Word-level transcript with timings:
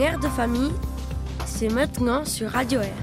air 0.00 0.18
de 0.18 0.28
famille, 0.28 0.72
c'est 1.44 1.68
maintenant 1.68 2.24
sur 2.24 2.48
Radio 2.48 2.80
Air. 2.80 2.96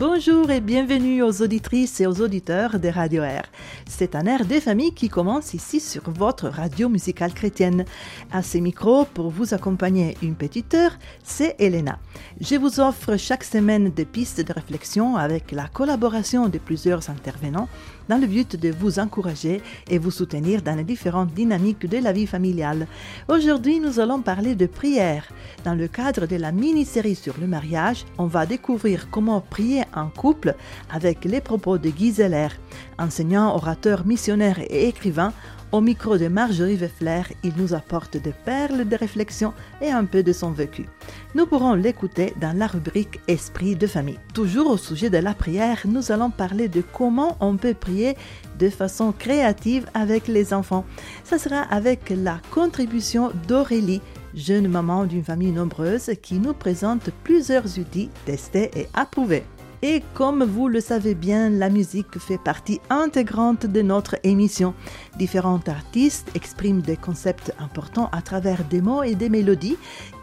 Bonjour 0.00 0.50
et 0.50 0.60
bienvenue 0.60 1.22
aux 1.22 1.42
auditrices 1.42 2.00
et 2.00 2.06
aux 2.06 2.20
auditeurs 2.20 2.80
de 2.80 2.88
Radio 2.88 3.22
Air. 3.22 3.44
C'est 3.86 4.16
un 4.16 4.26
air 4.26 4.44
des 4.44 4.60
familles 4.60 4.94
qui 4.94 5.08
commence 5.08 5.54
ici 5.54 5.78
sur 5.78 6.10
votre 6.10 6.48
radio 6.48 6.88
musicale 6.88 7.32
chrétienne. 7.32 7.84
À 8.32 8.42
ces 8.42 8.60
micros, 8.60 9.04
pour 9.04 9.30
vous 9.30 9.54
accompagner 9.54 10.16
une 10.22 10.34
petite 10.34 10.74
heure, 10.74 10.98
c'est 11.22 11.54
Elena. 11.60 12.00
Je 12.40 12.56
vous 12.56 12.80
offre 12.80 13.16
chaque 13.16 13.44
semaine 13.44 13.90
des 13.90 14.04
pistes 14.04 14.40
de 14.40 14.52
réflexion 14.52 15.16
avec 15.16 15.52
la 15.52 15.68
collaboration 15.68 16.48
de 16.48 16.58
plusieurs 16.58 17.10
intervenants 17.10 17.68
dans 18.08 18.18
le 18.18 18.26
but 18.26 18.56
de 18.56 18.70
vous 18.70 18.98
encourager 18.98 19.62
et 19.88 19.98
vous 19.98 20.10
soutenir 20.10 20.62
dans 20.62 20.74
les 20.74 20.84
différentes 20.84 21.32
dynamiques 21.32 21.86
de 21.86 21.98
la 21.98 22.12
vie 22.12 22.26
familiale. 22.26 22.86
Aujourd'hui, 23.28 23.80
nous 23.80 24.00
allons 24.00 24.20
parler 24.20 24.54
de 24.54 24.66
prière. 24.66 25.24
Dans 25.64 25.74
le 25.74 25.88
cadre 25.88 26.26
de 26.26 26.36
la 26.36 26.52
mini-série 26.52 27.14
sur 27.14 27.34
le 27.40 27.46
mariage, 27.46 28.04
on 28.18 28.26
va 28.26 28.46
découvrir 28.46 29.10
comment 29.10 29.40
prier 29.40 29.82
en 29.94 30.08
couple 30.08 30.54
avec 30.90 31.24
les 31.24 31.40
propos 31.40 31.78
de 31.78 31.90
Guy 31.90 32.12
Zeller, 32.12 32.48
enseignant, 32.98 33.54
orateur, 33.54 34.06
missionnaire 34.06 34.58
et 34.58 34.88
écrivain 34.88 35.32
au 35.72 35.80
micro 35.80 36.16
de 36.16 36.28
Marjorie 36.28 36.76
Weffler, 36.76 37.22
il 37.44 37.52
nous 37.56 37.74
apporte 37.74 38.16
des 38.16 38.32
perles 38.32 38.88
de 38.88 38.96
réflexion 38.96 39.52
et 39.80 39.90
un 39.90 40.04
peu 40.04 40.22
de 40.22 40.32
son 40.32 40.50
vécu. 40.50 40.86
Nous 41.34 41.46
pourrons 41.46 41.74
l'écouter 41.74 42.32
dans 42.40 42.56
la 42.56 42.66
rubrique 42.66 43.20
Esprit 43.28 43.76
de 43.76 43.86
famille. 43.86 44.18
Toujours 44.32 44.70
au 44.70 44.76
sujet 44.76 45.10
de 45.10 45.18
la 45.18 45.34
prière, 45.34 45.82
nous 45.84 46.10
allons 46.10 46.30
parler 46.30 46.68
de 46.68 46.82
comment 46.92 47.36
on 47.40 47.56
peut 47.56 47.74
prier 47.74 48.16
de 48.58 48.70
façon 48.70 49.12
créative 49.12 49.86
avec 49.94 50.26
les 50.28 50.54
enfants. 50.54 50.84
Ça 51.24 51.38
sera 51.38 51.60
avec 51.60 52.10
la 52.10 52.40
contribution 52.50 53.30
d'Aurélie, 53.46 54.00
jeune 54.34 54.68
maman 54.68 55.04
d'une 55.04 55.24
famille 55.24 55.52
nombreuse 55.52 56.12
qui 56.22 56.38
nous 56.38 56.54
présente 56.54 57.10
plusieurs 57.24 57.78
outils 57.78 58.10
testés 58.24 58.70
et 58.74 58.88
approuvés. 58.94 59.44
Et 59.82 60.02
comme 60.14 60.42
vous 60.42 60.66
le 60.66 60.80
savez 60.80 61.14
bien, 61.14 61.50
la 61.50 61.70
musique 61.70 62.18
fait 62.18 62.38
partie 62.38 62.80
intégrante 62.90 63.64
de 63.64 63.80
notre 63.80 64.16
émission. 64.24 64.74
Différents 65.18 65.60
artistes 65.68 66.30
expriment 66.34 66.82
des 66.82 66.96
concepts 66.96 67.54
importants 67.60 68.08
à 68.10 68.20
travers 68.20 68.64
des 68.64 68.80
mots 68.80 69.04
et 69.04 69.14
des 69.14 69.28
mélodies 69.28 69.76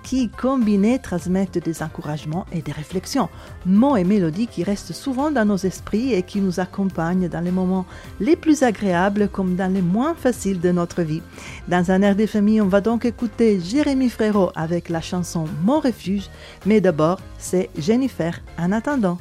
qui, 0.06 0.30
combinés, 0.30 1.00
transmettent 1.00 1.58
des 1.58 1.82
encouragements 1.82 2.46
et 2.52 2.62
des 2.62 2.72
réflexions. 2.72 3.28
Mots 3.66 3.98
et 3.98 4.04
mélodies 4.04 4.46
qui 4.46 4.64
restent 4.64 4.94
souvent 4.94 5.32
dans 5.32 5.46
nos 5.46 5.58
esprits 5.58 6.14
et 6.14 6.22
qui 6.22 6.42
nous 6.42 6.60
accompagnent 6.60 7.28
dans 7.28 7.40
les 7.40 7.50
moments 7.50 7.88
les 8.20 8.36
plus 8.36 8.62
agréables 8.62 9.28
comme 9.30 9.56
dans 9.56 9.74
les 9.74 9.82
moins 9.82 10.14
faciles 10.14 10.62
de 10.62 10.72
notre 10.72 11.02
vie. 11.02 11.24
Dans 11.68 11.90
un 11.90 12.04
air 12.04 12.16
des 12.16 12.28
familles, 12.28 12.62
on 12.62 12.68
va 12.68 12.82
donc 12.82 13.04
écouter 13.04 13.60
Jérémy 13.60 14.10
Frérot 14.10 14.52
avec 14.56 14.90
la 14.90 15.02
chanson 15.02 15.46
Mon 15.64 15.80
refuge, 15.80 16.30
mais 16.68 16.82
d'abord, 16.82 17.20
c'est 17.40 17.72
Jennifer 17.76 18.40
en 18.60 18.72
attendant. 18.72 19.18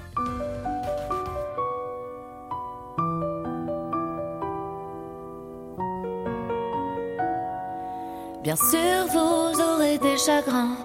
Bien 8.44 8.56
sûr, 8.56 9.06
vous 9.10 9.58
aurez 9.58 9.96
des 9.96 10.18
chagrins, 10.18 10.76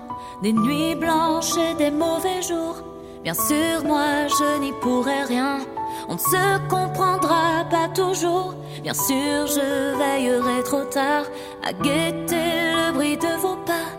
des 0.42 0.54
nuits 0.54 0.96
blanches 0.96 1.58
et 1.58 1.74
des 1.74 1.92
mauvais 1.92 2.42
jours. 2.42 2.78
Bien 3.22 3.34
sûr, 3.34 3.84
moi, 3.84 4.28
je 4.30 4.60
n'y 4.62 4.72
pourrai 4.80 5.24
rien. 5.24 5.58
On 6.08 6.14
ne 6.14 6.20
se 6.20 6.70
comprendra 6.70 7.66
pas 7.70 7.90
toujours. 7.94 8.54
Bien 8.82 8.94
sûr, 8.94 9.46
je 9.46 9.94
veillerai 9.98 10.64
trop 10.64 10.86
tard 10.86 11.26
à 11.62 11.74
guetter 11.74 12.76
le 12.78 12.94
bruit 12.94 13.18
de 13.18 13.42
vos 13.42 13.58
pas. 13.66 13.90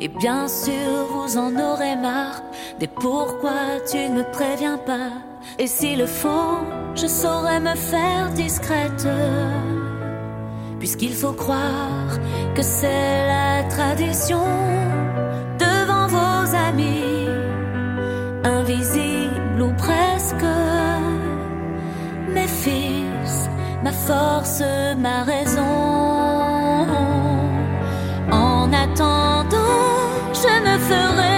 Et 0.00 0.08
bien 0.08 0.48
sûr, 0.48 1.04
vous 1.10 1.36
en 1.36 1.54
aurez 1.60 1.96
marre 1.96 2.40
des 2.80 2.88
pourquoi 2.88 3.78
tu 3.90 3.98
ne 4.08 4.20
me 4.20 4.32
préviens 4.32 4.78
pas. 4.78 5.10
Et 5.58 5.66
s'il 5.66 5.98
le 5.98 6.06
faut, 6.06 6.60
je 6.94 7.06
saurai 7.06 7.60
me 7.60 7.74
faire 7.74 8.30
discrète 8.30 9.06
puisqu'il 10.82 11.14
faut 11.14 11.32
croire 11.32 12.18
que 12.56 12.62
c'est 12.62 13.26
la 13.34 13.62
tradition 13.68 14.44
devant 15.56 16.08
vos 16.08 16.56
amis, 16.68 17.28
invisibles 18.42 19.62
ou 19.62 19.72
presque. 19.74 20.48
Mes 22.34 22.48
fils, 22.64 23.34
ma 23.84 23.92
force, 23.92 24.60
ma 24.98 25.22
raison. 25.22 25.78
En 28.32 28.72
attendant, 28.72 29.88
je 30.42 30.52
me 30.66 30.76
ferai 30.88 31.31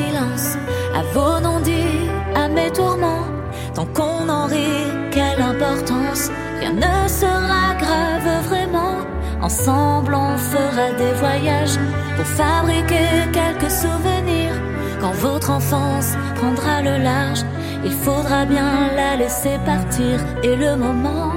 silences 0.00 0.56
à 0.98 1.02
vos 1.14 1.40
non-dits, 1.40 2.08
à 2.34 2.48
mes 2.48 2.70
tourments. 2.70 3.26
Tant 3.74 3.86
qu'on 3.96 4.28
en 4.28 4.46
rit, 4.46 4.88
quelle 5.10 5.42
importance, 5.54 6.30
rien 6.60 6.72
ne 6.72 7.08
sera 7.08 7.64
grave 7.84 8.30
vraiment. 8.48 8.96
Ensemble, 9.42 10.14
on 10.14 10.36
fera 10.36 10.86
des 11.02 11.12
voyages 11.24 11.78
pour 12.16 12.26
fabriquer 12.42 13.08
quelques 13.38 13.74
souvenirs. 13.82 14.56
Quand 15.00 15.16
votre 15.28 15.50
enfance 15.50 16.10
prendra 16.38 16.82
le 16.82 17.02
large, 17.02 17.42
il 17.84 17.92
faudra 17.92 18.44
bien 18.44 18.72
la 18.94 19.16
laisser 19.16 19.56
partir. 19.64 20.14
Et 20.42 20.54
le 20.56 20.76
moment 20.76 21.32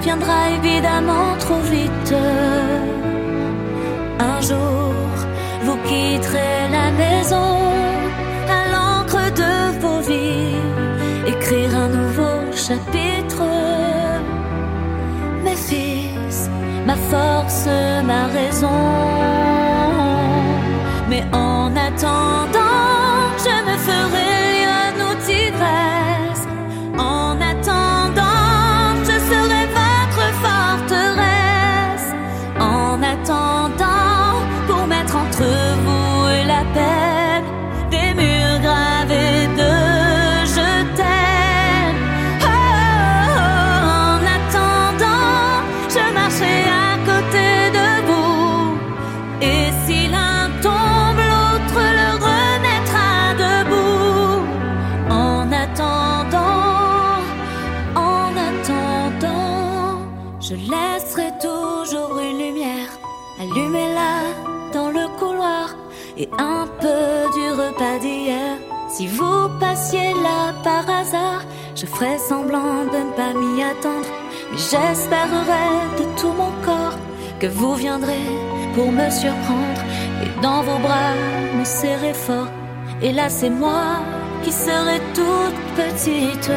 viendra 0.00 0.38
évidemment 0.58 1.28
trop 1.38 1.62
vite. 1.76 2.14
Un 4.18 4.40
jour, 4.40 4.94
quitterez 5.86 6.68
la 6.70 6.90
maison 6.90 7.52
à 8.48 8.60
l'encre 8.72 9.32
de 9.42 9.80
vos 9.80 10.00
vies, 10.00 10.56
écrire 11.26 11.76
un 11.76 11.88
nouveau 11.88 12.52
chapitre. 12.52 13.42
Mes 15.44 15.56
fils, 15.56 16.50
ma 16.86 16.94
force, 16.94 17.66
ma 18.04 18.26
raison. 18.26 18.80
Mais 21.08 21.24
en 21.32 21.74
attendant, 21.76 22.27
Si 68.98 69.06
vous 69.06 69.48
passiez 69.60 70.12
là 70.24 70.52
par 70.64 70.82
hasard, 70.90 71.42
je 71.76 71.86
ferai 71.86 72.18
semblant 72.18 72.84
de 72.94 72.98
ne 73.06 73.12
pas 73.12 73.32
m'y 73.32 73.62
attendre. 73.62 74.10
Mais 74.50 74.58
j'espérerai 74.58 75.70
de 75.98 76.04
tout 76.20 76.32
mon 76.32 76.50
corps 76.66 76.98
que 77.38 77.46
vous 77.46 77.76
viendrez 77.76 78.28
pour 78.74 78.90
me 78.90 79.08
surprendre 79.08 79.82
et 80.24 80.42
dans 80.42 80.62
vos 80.62 80.80
bras 80.80 81.14
me 81.56 81.64
serrer 81.64 82.12
fort. 82.12 82.48
Et 83.00 83.12
là, 83.12 83.28
c'est 83.28 83.50
moi 83.50 84.00
qui 84.42 84.50
serai 84.50 84.98
toute 85.14 85.60
petite. 85.80 86.50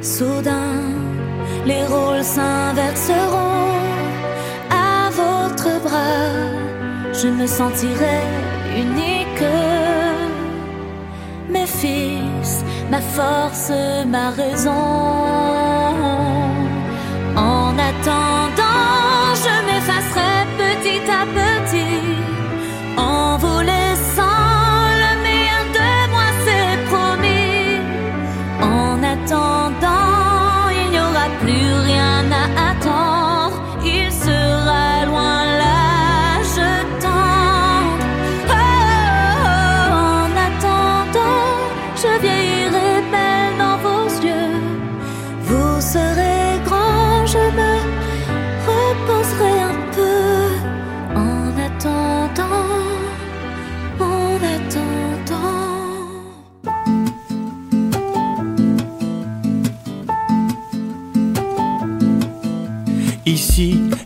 Soudain, 0.00 0.80
les 1.66 1.84
rôles 1.84 2.24
s'inverseront. 2.24 3.68
À 4.70 5.10
votre 5.10 5.68
bras, 5.82 7.12
je 7.12 7.28
me 7.28 7.46
sentirai 7.46 8.22
unique. 8.78 9.13
Ma 12.90 13.00
force, 13.00 13.72
ma 14.06 14.30
raison. 14.30 14.70
En 17.36 17.78
attendant, 17.78 18.63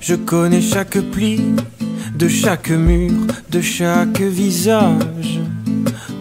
je 0.08 0.14
connais 0.14 0.62
chaque 0.62 0.98
pli 1.12 1.38
de 2.14 2.28
chaque 2.28 2.70
mur, 2.70 3.12
de 3.50 3.60
chaque 3.60 4.22
visage. 4.22 5.38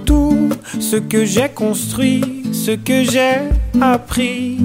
Tout 0.06 0.50
ce 0.78 0.98
que 0.98 1.24
j'ai 1.24 1.48
construit, 1.48 2.44
ce 2.52 2.72
que 2.72 3.06
j'ai 3.06 3.48
appris. 3.80 4.58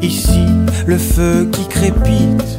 Ici, 0.00 0.46
le 0.86 0.96
feu 0.96 1.48
qui 1.50 1.66
crépite 1.66 2.50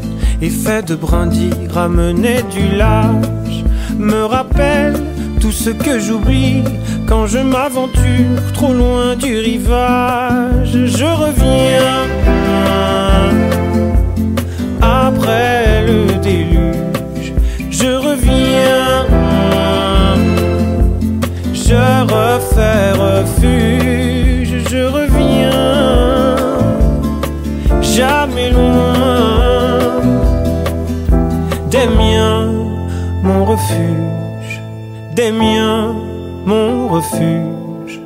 et 0.41 0.49
fait 0.49 0.85
de 0.85 0.95
brindilles 0.95 1.69
ramener 1.69 2.41
du 2.51 2.75
large 2.75 3.63
me 3.97 4.25
rappelle 4.25 5.01
tout 5.39 5.53
ce 5.53 5.69
que 5.69 5.99
j'oublie 5.99 6.65
quand 7.07 7.27
je 7.27 7.39
m'aventure 7.39 8.51
trop 8.53 8.73
loin 8.73 9.15
du 9.15 9.37
rivage. 9.37 10.85
Je 10.85 11.05
reviens 11.05 12.09
après 15.19 15.85
le 15.85 16.19
déluge. 16.21 17.33
Je 17.69 17.87
reviens, 17.87 19.05
je 21.53 22.03
refais 22.03 22.91
refuge. 22.93 24.63
Je 24.69 24.83
reviens, 24.85 26.35
jamais 27.81 28.51
loin 28.51 28.93
des 31.69 31.87
miens, 31.87 32.47
mon 33.23 33.45
refuge, 33.45 34.61
des 35.15 35.31
miens, 35.31 35.95
mon 36.45 36.87
refuge. 36.87 37.99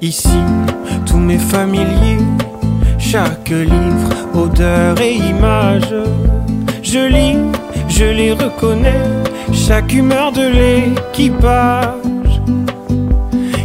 Ici, 0.00 0.40
tous 1.06 1.18
mes 1.18 1.38
familiers, 1.38 2.26
chaque 2.98 3.50
livre, 3.50 4.10
odeur 4.34 5.00
et 5.00 5.14
image. 5.14 5.94
Je 6.94 7.08
lis, 7.08 7.38
je 7.88 8.04
les 8.04 8.30
reconnais, 8.30 9.02
chaque 9.52 9.92
humeur 9.92 10.30
de 10.30 10.46
l'équipage. 10.46 12.40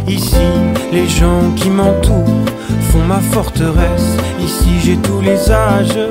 Ici, 0.08 0.50
les 0.90 1.06
gens 1.06 1.44
qui 1.54 1.70
m'entourent 1.70 2.44
font 2.90 3.04
ma 3.06 3.20
forteresse. 3.20 4.16
Ici, 4.42 4.70
j'ai 4.84 4.96
tous 4.96 5.20
les 5.20 5.48
âges, 5.48 6.08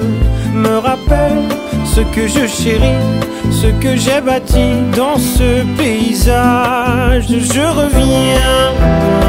me 0.54 0.78
rappellent 0.78 1.50
ce 1.84 2.00
que 2.16 2.26
je 2.26 2.48
chéris, 2.48 3.04
ce 3.52 3.68
que 3.84 3.98
j'ai 3.98 4.22
bâti 4.22 4.68
dans 4.96 5.18
ce 5.18 5.66
paysage. 5.78 7.28
Je 7.28 7.66
reviens 7.82 9.29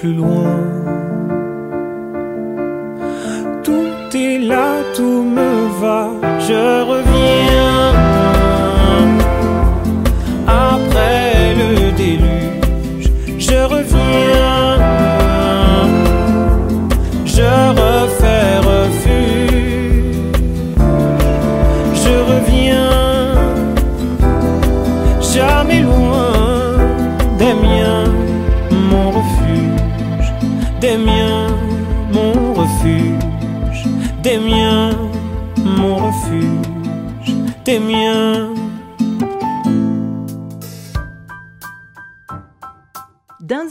plus 0.00 0.14
loin? 0.14 0.39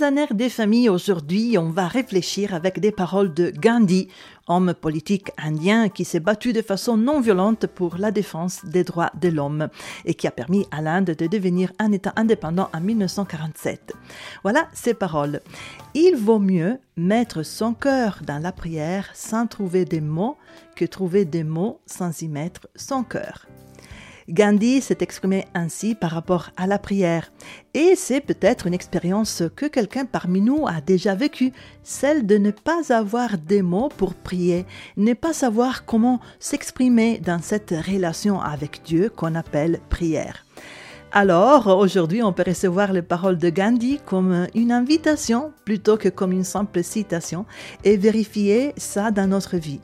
Des 0.10 0.50
familles 0.50 0.90
aujourd'hui, 0.90 1.56
on 1.60 1.70
va 1.70 1.88
réfléchir 1.88 2.56
avec 2.56 2.80
des 2.80 2.92
paroles 2.92 3.32
de 3.32 3.52
Gandhi, 3.52 4.08
homme 4.48 4.74
politique 4.74 5.30
indien 5.38 5.88
qui 5.88 6.04
s'est 6.04 6.20
battu 6.20 6.52
de 6.52 6.64
façon 6.64 6.98
non 6.98 7.22
violente 7.22 7.68
pour 7.68 7.98
la 8.00 8.10
défense 8.10 8.66
des 8.66 8.84
droits 8.84 9.12
de 9.22 9.30
l'homme 9.30 9.68
et 10.06 10.16
qui 10.16 10.26
a 10.26 10.32
permis 10.32 10.66
à 10.72 10.82
l'Inde 10.82 11.12
de 11.12 11.28
devenir 11.28 11.72
un 11.78 11.92
État 11.92 12.14
indépendant 12.16 12.70
en 12.74 12.82
1947. 12.82 13.94
Voilà 14.42 14.68
ces 14.74 14.96
paroles. 14.96 15.42
Il 15.94 16.16
vaut 16.16 16.40
mieux 16.40 16.80
mettre 16.98 17.44
son 17.44 17.76
cœur 17.76 18.22
dans 18.26 18.42
la 18.42 18.52
prière 18.52 19.12
sans 19.14 19.46
trouver 19.46 19.86
des 19.86 20.02
mots 20.02 20.38
que 20.76 20.86
trouver 20.86 21.26
des 21.26 21.44
mots 21.44 21.82
sans 21.86 22.20
y 22.24 22.30
mettre 22.30 22.68
son 22.76 23.04
cœur. 23.04 23.46
Gandhi 24.30 24.80
s'est 24.82 25.00
exprimé 25.02 25.46
ainsi 25.54 25.96
par 25.96 26.12
rapport 26.12 26.52
à 26.56 26.68
la 26.68 26.78
prière. 26.78 27.32
Et 27.74 27.96
c'est 27.96 28.22
peut-être 28.22 28.68
une 28.68 28.74
expérience 28.74 29.44
que 29.56 29.66
quelqu'un 29.66 30.06
parmi 30.06 30.40
nous 30.42 30.68
a 30.68 30.82
déjà 30.82 31.16
vécue, 31.16 31.52
celle 31.84 32.26
de 32.26 32.38
ne 32.38 32.52
pas 32.52 32.94
avoir 32.94 33.38
des 33.38 33.62
mots 33.62 33.90
pour 33.90 34.14
prier, 34.14 34.66
ne 34.98 35.14
pas 35.14 35.34
savoir 35.34 35.86
comment 35.86 36.20
s'exprimer 36.40 37.18
dans 37.18 37.42
cette 37.42 37.72
relation 37.72 38.40
avec 38.40 38.82
Dieu 38.86 39.10
qu'on 39.16 39.36
appelle 39.36 39.80
prière. 39.90 40.46
Alors, 41.12 41.66
aujourd'hui, 41.66 42.22
on 42.22 42.34
peut 42.34 42.44
recevoir 42.46 42.94
les 42.94 43.02
paroles 43.02 43.40
de 43.40 43.50
Gandhi 43.50 44.00
comme 44.06 44.46
une 44.54 44.72
invitation 44.72 45.52
plutôt 45.66 45.98
que 45.98 46.10
comme 46.10 46.32
une 46.32 46.44
simple 46.44 46.84
citation 46.84 47.48
et 47.84 47.98
vérifier 47.98 48.74
ça 48.78 49.10
dans 49.10 49.28
notre 49.28 49.58
vie. 49.58 49.80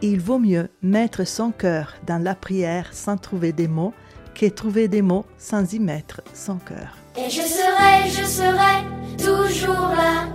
Il 0.00 0.20
vaut 0.20 0.38
mieux 0.38 0.68
mettre 0.80 1.26
son 1.26 1.50
cœur 1.50 1.94
dans 2.06 2.22
la 2.22 2.36
prière 2.36 2.90
sans 2.92 3.16
trouver 3.16 3.52
des 3.52 3.66
mots 3.66 3.92
que 4.32 4.46
trouver 4.46 4.86
des 4.86 5.02
mots 5.02 5.26
sans 5.38 5.72
y 5.72 5.80
mettre 5.80 6.22
son 6.32 6.56
cœur. 6.58 6.96
Et 7.16 7.28
je 7.28 7.40
serai, 7.40 8.08
je 8.08 8.24
serai 8.24 8.86
toujours 9.18 9.94
là, 9.96 10.28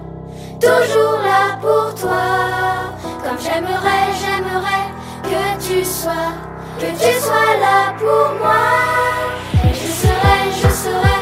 toujours 0.59 1.19
là 1.23 1.57
pour 1.61 1.95
toi. 1.95 2.97
Comme 3.23 3.39
j'aimerais, 3.39 4.11
j'aimerais 4.19 4.89
que 5.23 5.63
tu 5.65 5.85
sois, 5.85 6.33
que 6.77 6.91
tu 6.91 7.21
sois 7.21 7.57
là 7.61 7.93
pour 7.97 8.37
moi. 8.39 8.67
Et 9.63 9.73
je 9.73 9.87
serai, 9.87 10.51
je 10.61 10.69
serai 10.75 11.12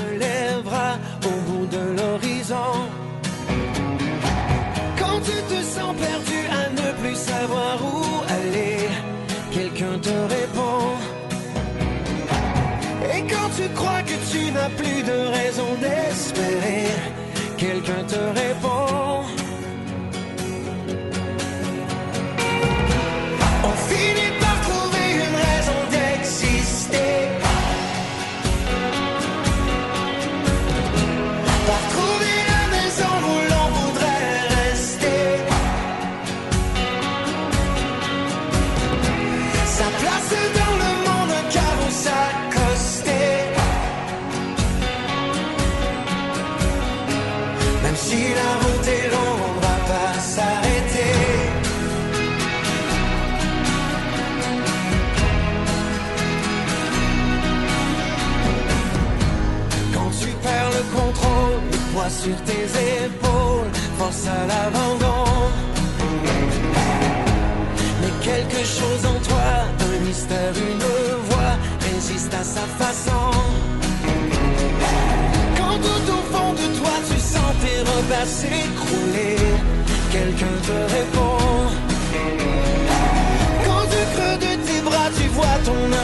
soleil 0.00 0.39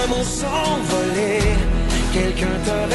amour 0.06 0.24
s'envoler, 0.24 1.40
quelqu'un 2.12 2.58
te 2.64 2.85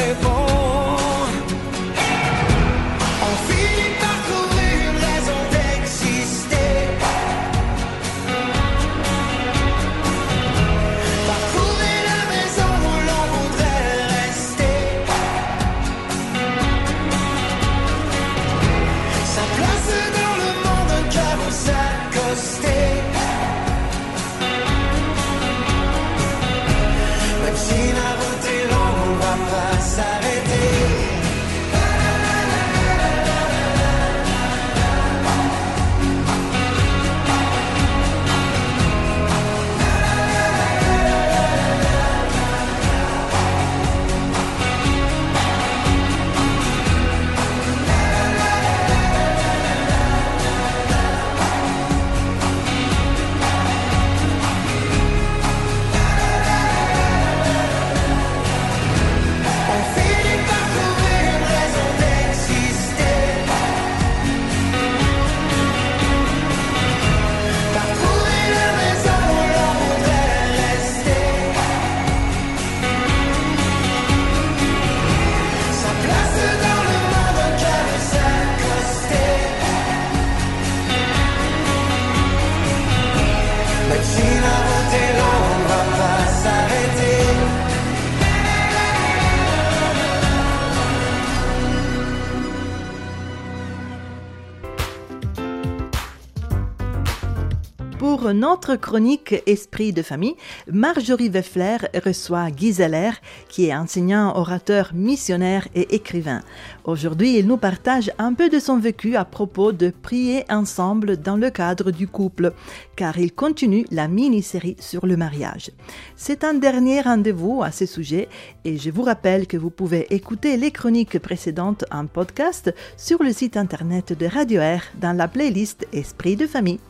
notre 98.42 98.74
chronique 98.74 99.36
Esprit 99.46 99.92
de 99.92 100.02
famille, 100.02 100.34
Marjorie 100.66 101.28
Weffler 101.28 101.76
reçoit 102.04 102.50
Guy 102.50 102.72
Zeller, 102.72 103.12
qui 103.48 103.66
est 103.66 103.74
enseignant, 103.74 104.36
orateur, 104.36 104.90
missionnaire 104.92 105.68
et 105.76 105.94
écrivain. 105.94 106.42
Aujourd'hui, 106.82 107.38
il 107.38 107.46
nous 107.46 107.56
partage 107.56 108.10
un 108.18 108.34
peu 108.34 108.48
de 108.48 108.58
son 108.58 108.80
vécu 108.80 109.14
à 109.14 109.24
propos 109.24 109.70
de 109.70 109.92
prier 110.02 110.44
ensemble 110.50 111.18
dans 111.18 111.36
le 111.36 111.50
cadre 111.50 111.92
du 111.92 112.08
couple, 112.08 112.52
car 112.96 113.16
il 113.16 113.32
continue 113.32 113.86
la 113.92 114.08
mini-série 114.08 114.76
sur 114.80 115.06
le 115.06 115.16
mariage. 115.16 115.70
C'est 116.16 116.42
un 116.42 116.54
dernier 116.54 117.00
rendez-vous 117.00 117.62
à 117.62 117.70
ce 117.70 117.86
sujet 117.86 118.28
et 118.64 118.76
je 118.76 118.90
vous 118.90 119.02
rappelle 119.02 119.46
que 119.46 119.56
vous 119.56 119.70
pouvez 119.70 120.12
écouter 120.12 120.56
les 120.56 120.72
chroniques 120.72 121.20
précédentes 121.20 121.84
en 121.92 122.06
podcast 122.06 122.74
sur 122.96 123.22
le 123.22 123.32
site 123.32 123.56
internet 123.56 124.18
de 124.18 124.26
Radio 124.26 124.60
Air 124.60 124.82
dans 125.00 125.16
la 125.16 125.28
playlist 125.28 125.86
Esprit 125.92 126.34
de 126.34 126.48
famille. 126.48 126.80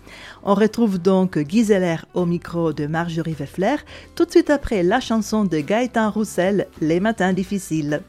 On 0.43 0.55
retrouve 0.55 0.99
donc 0.99 1.39
Guy 1.39 1.65
Zeller 1.65 1.97
au 2.15 2.27
micro 2.27 2.73
de 2.73 2.87
Marjorie 2.87 3.37
Weffler 3.39 3.77
tout 4.15 4.25
de 4.25 4.31
suite 4.31 4.51
après 4.51 4.83
la 4.83 5.01
chanson 5.01 5.45
de 5.45 5.59
Gaëtan 5.59 6.11
Roussel, 6.11 6.69
Les 6.81 7.01
matins 7.01 7.33
difficiles. 7.33 8.03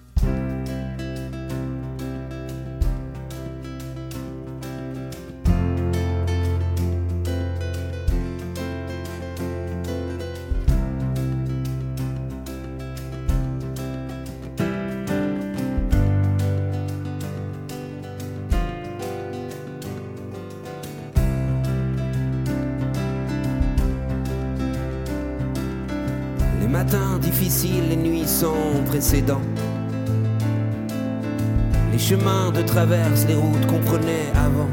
Les 31.91 31.97
chemins 31.97 32.51
de 32.51 32.61
traverse, 32.61 33.25
les 33.27 33.33
routes 33.33 33.65
qu'on 33.65 33.79
prenait 33.79 34.31
avant. 34.35 34.69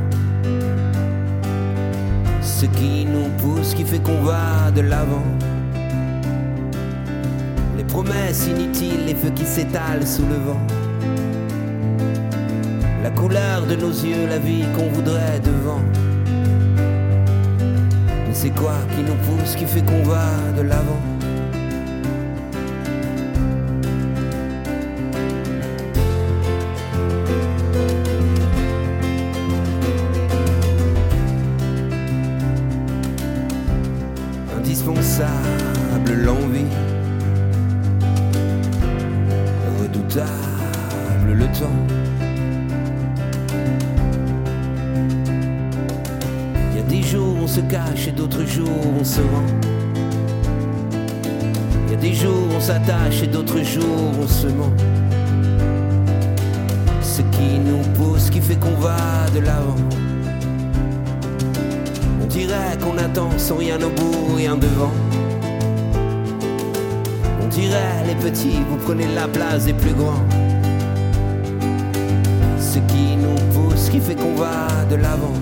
Ce 2.42 2.66
qui 2.66 3.06
nous 3.06 3.30
pousse, 3.38 3.72
qui 3.72 3.82
fait 3.82 3.98
qu'on 3.98 4.20
va 4.20 4.70
de 4.72 4.82
l'avant. 4.82 5.24
Les 7.78 7.84
promesses 7.84 8.46
inutiles, 8.46 9.06
les 9.06 9.14
feux 9.14 9.30
qui 9.30 9.46
s'étalent 9.46 10.06
sous 10.06 10.26
le 10.26 10.36
vent. 10.36 10.60
La 13.02 13.10
couleur 13.10 13.64
de 13.66 13.74
nos 13.74 13.88
yeux, 13.88 14.26
la 14.28 14.38
vie 14.38 14.66
qu'on 14.76 14.90
voudrait 14.90 15.40
devant. 15.40 15.80
Mais 18.26 18.34
c'est 18.34 18.50
quoi 18.50 18.76
qui 18.94 19.02
nous 19.02 19.16
pousse, 19.26 19.56
qui 19.56 19.64
fait 19.64 19.82
qu'on 19.82 20.02
va 20.02 20.26
de 20.58 20.62
l'avant? 20.62 21.19
On 48.98 49.04
se 49.04 49.20
rend. 49.20 49.46
Il 51.86 51.92
y 51.92 51.94
a 51.94 51.98
des 51.98 52.14
jours 52.14 52.48
on 52.56 52.60
s'attache 52.60 53.22
et 53.22 53.26
d'autres 53.26 53.62
jours 53.62 54.12
on 54.20 54.26
se 54.26 54.46
ment. 54.46 54.72
Ce 57.02 57.22
qui 57.22 57.58
nous 57.58 57.82
pousse, 57.94 58.30
qui 58.30 58.40
fait 58.40 58.56
qu'on 58.56 58.74
va 58.80 59.28
de 59.34 59.40
l'avant. 59.40 59.76
On 62.22 62.26
dirait 62.26 62.78
qu'on 62.82 62.96
attend 62.98 63.30
sans 63.38 63.56
rien 63.56 63.78
au 63.82 63.90
bout, 63.90 64.34
rien 64.36 64.56
devant. 64.56 64.92
On 67.42 67.46
dirait 67.48 68.04
les 68.06 68.14
petits, 68.14 68.58
vous 68.70 68.76
prenez 68.76 69.06
la 69.14 69.28
place 69.28 69.66
des 69.66 69.74
plus 69.74 69.92
grands. 69.92 70.24
Ce 72.58 72.78
qui 72.78 73.16
nous 73.16 73.40
pousse, 73.52 73.88
qui 73.88 74.00
fait 74.00 74.14
qu'on 74.14 74.34
va 74.34 74.68
de 74.88 74.96
l'avant. 74.96 75.34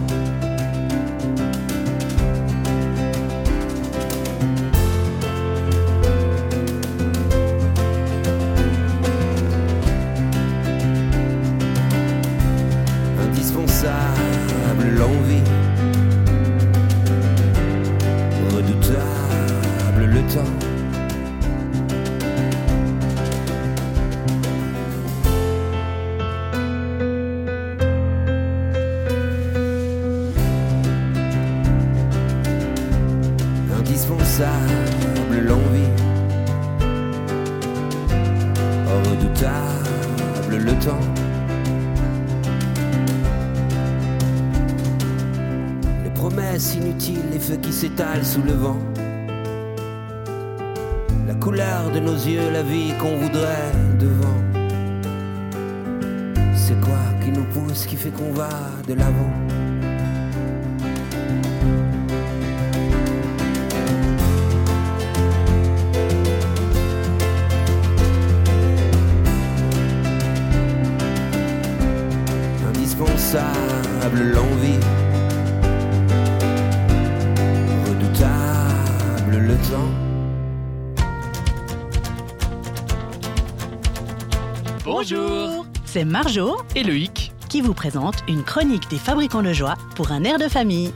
Bonjour 85.00 85.64
C'est 85.84 86.04
Marjo 86.04 86.56
Et 86.74 86.82
Loïc 86.82 87.30
qui 87.48 87.60
vous 87.60 87.72
présente 87.72 88.16
une 88.26 88.42
chronique 88.42 88.90
des 88.90 88.98
fabricants 88.98 89.44
de 89.44 89.52
joie 89.52 89.76
pour 89.94 90.10
un 90.10 90.24
air 90.24 90.40
de 90.40 90.48
famille. 90.48 90.92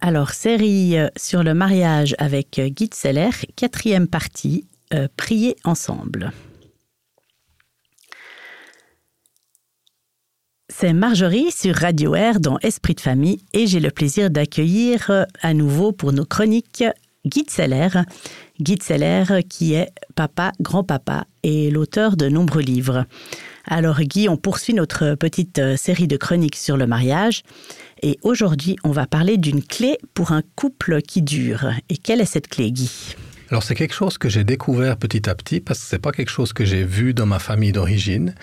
Alors, 0.00 0.30
série 0.30 0.98
euh, 0.98 1.06
sur 1.16 1.44
le 1.44 1.54
mariage 1.54 2.16
avec 2.18 2.58
euh, 2.58 2.68
Guy 2.68 2.90
Seller, 2.92 3.30
quatrième 3.54 4.08
partie, 4.08 4.66
euh, 4.92 5.06
prier 5.16 5.54
ensemble. 5.62 6.32
C'est 10.68 10.94
Marjorie 10.94 11.52
sur 11.52 11.76
Radio 11.76 12.16
Air 12.16 12.40
dans 12.40 12.58
Esprit 12.58 12.94
de 12.96 13.00
famille 13.00 13.38
et 13.52 13.68
j'ai 13.68 13.78
le 13.78 13.92
plaisir 13.92 14.30
d'accueillir 14.30 15.26
à 15.42 15.54
nouveau 15.54 15.92
pour 15.92 16.12
nos 16.12 16.24
chroniques 16.24 16.82
Guy 17.24 17.44
Seller. 17.48 17.88
Guy 18.60 18.78
Seller 18.82 19.24
qui 19.48 19.74
est 19.74 19.90
papa, 20.14 20.52
grand-papa 20.60 21.26
et 21.42 21.70
l'auteur 21.70 22.16
de 22.16 22.28
nombreux 22.28 22.62
livres. 22.62 23.04
Alors 23.66 24.00
Guy, 24.00 24.28
on 24.28 24.36
poursuit 24.36 24.74
notre 24.74 25.14
petite 25.14 25.58
euh, 25.58 25.76
série 25.76 26.06
de 26.06 26.16
chroniques 26.16 26.56
sur 26.56 26.76
le 26.76 26.86
mariage 26.86 27.42
et 28.02 28.18
aujourd'hui 28.22 28.76
on 28.84 28.90
va 28.90 29.06
parler 29.06 29.36
d'une 29.36 29.62
clé 29.62 29.98
pour 30.14 30.32
un 30.32 30.42
couple 30.54 31.02
qui 31.02 31.22
dure. 31.22 31.70
Et 31.88 31.96
quelle 31.96 32.20
est 32.20 32.26
cette 32.26 32.48
clé 32.48 32.70
Guy? 32.70 33.16
Alors 33.48 33.62
c'est 33.62 33.76
quelque 33.76 33.94
chose 33.94 34.18
que 34.18 34.28
j'ai 34.28 34.42
découvert 34.42 34.96
petit 34.96 35.30
à 35.30 35.34
petit 35.36 35.60
parce 35.60 35.78
que 35.78 35.86
c'est 35.86 36.00
pas 36.00 36.10
quelque 36.10 36.30
chose 36.30 36.52
que 36.52 36.64
j'ai 36.64 36.82
vu 36.82 37.14
dans 37.14 37.26
ma 37.26 37.38
famille 37.38 37.70
d'origine, 37.70 38.34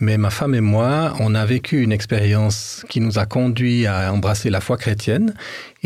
mais 0.00 0.16
ma 0.16 0.30
femme 0.30 0.54
et 0.54 0.62
moi, 0.62 1.14
on 1.20 1.34
a 1.34 1.44
vécu 1.44 1.82
une 1.82 1.92
expérience 1.92 2.82
qui 2.88 3.00
nous 3.00 3.18
a 3.18 3.26
conduit 3.26 3.86
à 3.86 4.10
embrasser 4.10 4.48
la 4.48 4.62
foi 4.62 4.78
chrétienne 4.78 5.34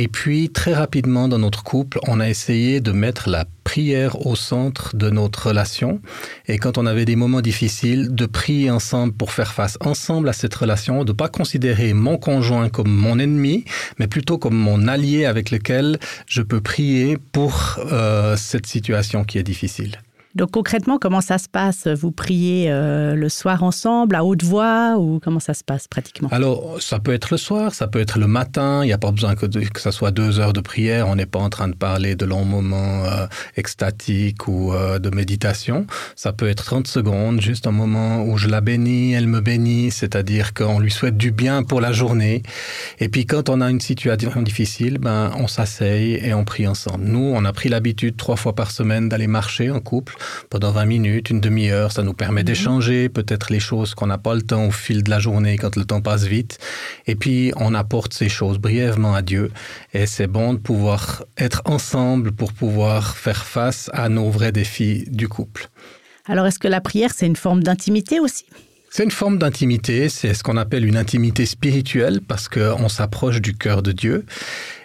et 0.00 0.08
puis 0.08 0.48
très 0.48 0.72
rapidement 0.72 1.28
dans 1.28 1.38
notre 1.38 1.62
couple, 1.62 1.98
on 2.08 2.20
a 2.20 2.28
essayé 2.30 2.80
de 2.80 2.90
mettre 2.90 3.28
la 3.28 3.44
prière 3.64 4.26
au 4.26 4.34
centre 4.34 4.96
de 4.96 5.10
notre 5.10 5.48
relation 5.48 6.00
et 6.48 6.56
quand 6.56 6.78
on 6.78 6.86
avait 6.86 7.04
des 7.04 7.16
moments 7.16 7.42
difficiles, 7.42 8.14
de 8.14 8.24
prier 8.24 8.70
ensemble 8.70 9.12
pour 9.12 9.30
faire 9.30 9.52
face 9.52 9.76
ensemble 9.82 10.30
à 10.30 10.32
cette 10.32 10.54
relation, 10.54 11.04
de 11.04 11.12
pas 11.12 11.28
considérer 11.28 11.92
mon 11.92 12.16
conjoint 12.16 12.70
comme 12.70 12.90
mon 12.90 13.18
ennemi, 13.18 13.66
mais 13.98 14.06
plutôt 14.06 14.38
comme 14.38 14.56
mon 14.56 14.88
allié 14.88 15.26
avec 15.26 15.50
lequel 15.50 15.98
je 16.26 16.40
peux 16.40 16.62
prier 16.62 17.18
pour 17.18 17.78
euh, 17.92 18.38
cette 18.38 18.64
situation 18.64 19.24
qui 19.24 19.36
est 19.36 19.42
difficile. 19.42 19.98
Donc 20.36 20.52
concrètement, 20.52 20.98
comment 20.98 21.20
ça 21.20 21.38
se 21.38 21.48
passe? 21.48 21.88
Vous 21.88 22.12
priez 22.12 22.70
euh, 22.70 23.16
le 23.16 23.28
soir 23.28 23.64
ensemble, 23.64 24.14
à 24.14 24.24
haute 24.24 24.44
voix, 24.44 24.96
ou 24.96 25.18
comment 25.18 25.40
ça 25.40 25.54
se 25.54 25.64
passe 25.64 25.88
pratiquement? 25.88 26.28
Alors, 26.30 26.80
ça 26.80 27.00
peut 27.00 27.12
être 27.12 27.30
le 27.32 27.36
soir, 27.36 27.74
ça 27.74 27.88
peut 27.88 27.98
être 27.98 28.16
le 28.16 28.28
matin, 28.28 28.84
il 28.84 28.86
n'y 28.86 28.92
a 28.92 28.98
pas 28.98 29.10
besoin 29.10 29.34
que, 29.34 29.46
ça 29.80 29.90
soit 29.90 30.12
deux 30.12 30.38
heures 30.38 30.52
de 30.52 30.60
prière, 30.60 31.08
on 31.08 31.16
n'est 31.16 31.26
pas 31.26 31.40
en 31.40 31.50
train 31.50 31.66
de 31.66 31.74
parler 31.74 32.14
de 32.14 32.24
longs 32.24 32.44
moments 32.44 33.04
euh, 33.06 33.26
extatiques 33.56 34.46
ou 34.46 34.72
euh, 34.72 35.00
de 35.00 35.10
méditation. 35.10 35.86
Ça 36.14 36.32
peut 36.32 36.48
être 36.48 36.64
30 36.64 36.86
secondes, 36.86 37.40
juste 37.40 37.66
un 37.66 37.72
moment 37.72 38.22
où 38.22 38.36
je 38.36 38.48
la 38.48 38.60
bénis, 38.60 39.14
elle 39.14 39.26
me 39.26 39.40
bénit, 39.40 39.90
c'est-à-dire 39.90 40.54
qu'on 40.54 40.78
lui 40.78 40.92
souhaite 40.92 41.16
du 41.16 41.32
bien 41.32 41.64
pour 41.64 41.80
la 41.80 41.90
journée. 41.90 42.44
Et 43.00 43.08
puis 43.08 43.26
quand 43.26 43.48
on 43.48 43.60
a 43.60 43.68
une 43.68 43.80
situation 43.80 44.42
difficile, 44.42 44.98
ben, 44.98 45.32
on 45.36 45.48
s'asseye 45.48 46.20
et 46.22 46.34
on 46.34 46.44
prie 46.44 46.68
ensemble. 46.68 47.04
Nous, 47.04 47.32
on 47.34 47.44
a 47.44 47.52
pris 47.52 47.68
l'habitude 47.68 48.16
trois 48.16 48.36
fois 48.36 48.54
par 48.54 48.70
semaine 48.70 49.08
d'aller 49.08 49.26
marcher 49.26 49.72
en 49.72 49.80
couple 49.80 50.16
pendant 50.48 50.72
20 50.72 50.84
minutes, 50.86 51.30
une 51.30 51.40
demi-heure. 51.40 51.92
Ça 51.92 52.02
nous 52.02 52.14
permet 52.14 52.42
mmh. 52.42 52.44
d'échanger 52.44 53.08
peut-être 53.08 53.52
les 53.52 53.60
choses 53.60 53.94
qu'on 53.94 54.06
n'a 54.06 54.18
pas 54.18 54.34
le 54.34 54.42
temps 54.42 54.66
au 54.66 54.70
fil 54.70 55.02
de 55.02 55.10
la 55.10 55.18
journée 55.18 55.56
quand 55.58 55.76
le 55.76 55.84
temps 55.84 56.00
passe 56.00 56.24
vite. 56.24 56.58
Et 57.06 57.14
puis, 57.14 57.52
on 57.56 57.74
apporte 57.74 58.14
ces 58.14 58.28
choses 58.28 58.58
brièvement 58.58 59.14
à 59.14 59.22
Dieu. 59.22 59.50
Et 59.92 60.06
c'est 60.06 60.26
bon 60.26 60.54
de 60.54 60.58
pouvoir 60.58 61.24
être 61.36 61.62
ensemble 61.64 62.32
pour 62.32 62.52
pouvoir 62.52 63.16
faire 63.16 63.44
face 63.44 63.90
à 63.92 64.08
nos 64.08 64.30
vrais 64.30 64.52
défis 64.52 65.04
du 65.08 65.28
couple. 65.28 65.68
Alors, 66.26 66.46
est-ce 66.46 66.58
que 66.58 66.68
la 66.68 66.80
prière, 66.80 67.10
c'est 67.14 67.26
une 67.26 67.36
forme 67.36 67.62
d'intimité 67.62 68.20
aussi? 68.20 68.44
C'est 68.92 69.04
une 69.04 69.12
forme 69.12 69.38
d'intimité, 69.38 70.08
c'est 70.08 70.34
ce 70.34 70.42
qu'on 70.42 70.56
appelle 70.56 70.84
une 70.84 70.96
intimité 70.96 71.46
spirituelle 71.46 72.20
parce 72.26 72.48
qu'on 72.48 72.88
s'approche 72.88 73.40
du 73.40 73.54
cœur 73.54 73.82
de 73.82 73.92
Dieu. 73.92 74.26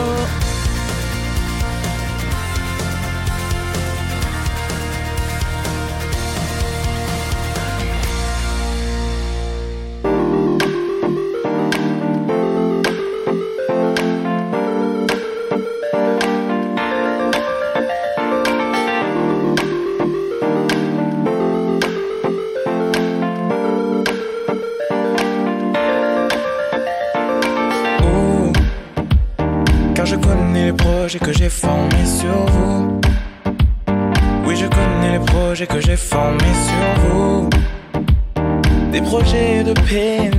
him. 39.92 40.31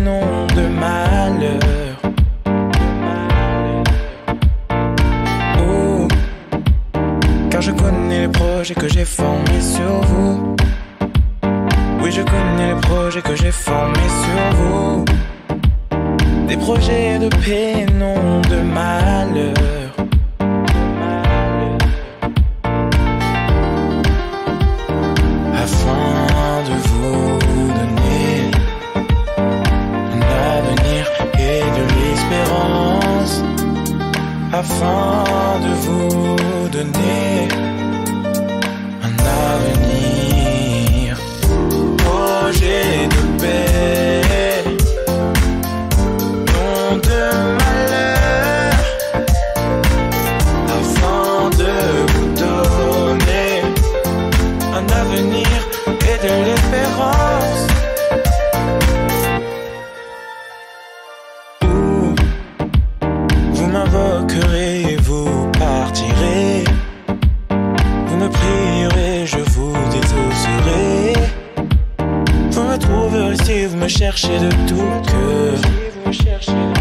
Trouverez 75.03 75.57
si 75.57 75.89
vous 75.93 76.07
me 76.07 76.13
cherchez 76.13 76.51
de 76.51 76.72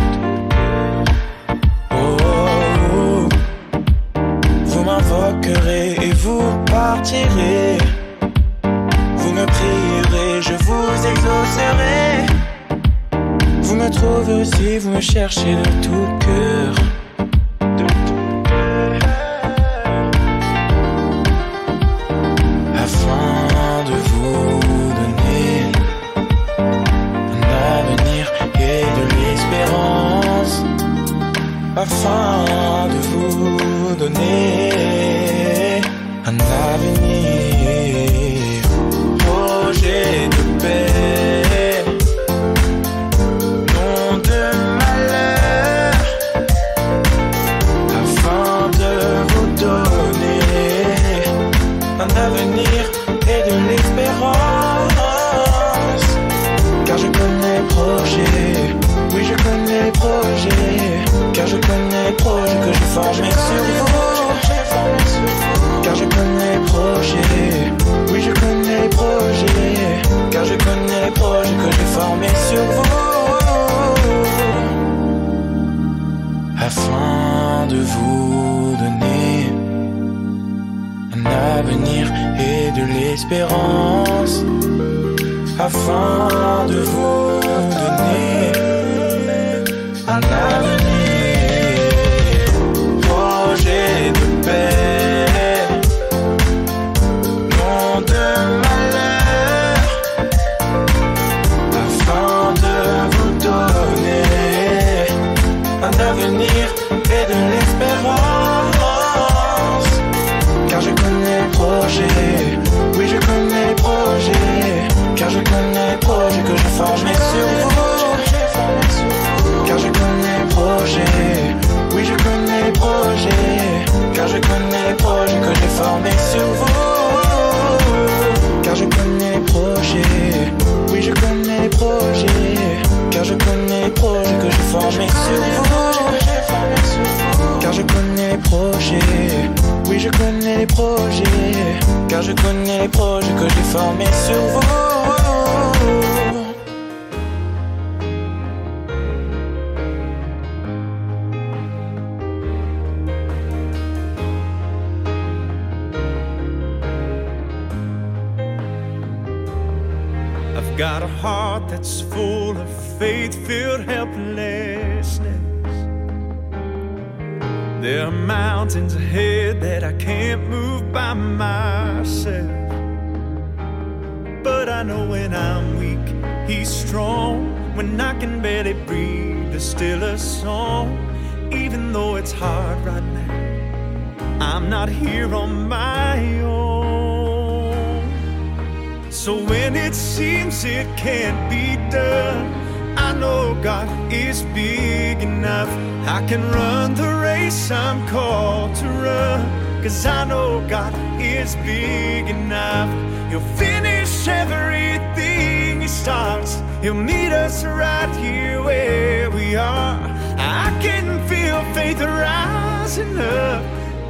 can 196.33 196.51
run 196.51 196.95
the 196.95 197.13
race 197.21 197.71
I'm 197.71 198.09
called 198.09 198.75
to 198.77 198.89
run. 198.89 199.83
Cause 199.83 200.07
I 200.07 200.25
know 200.25 200.67
God 200.67 200.95
is 201.21 201.57
big 201.57 202.27
enough. 202.27 202.91
He'll 203.29 203.49
finish 203.65 204.27
everything 204.27 205.83
He 205.83 205.89
starts. 205.89 206.63
He'll 206.81 206.95
meet 206.95 207.33
us 207.33 207.65
right 207.65 208.11
here 208.17 208.63
where 208.63 209.31
we 209.31 209.57
are. 209.57 209.99
I 210.39 210.67
can 210.81 211.07
feel 211.29 211.61
faith 211.75 212.01
rising 212.01 213.19
up. 213.19 213.63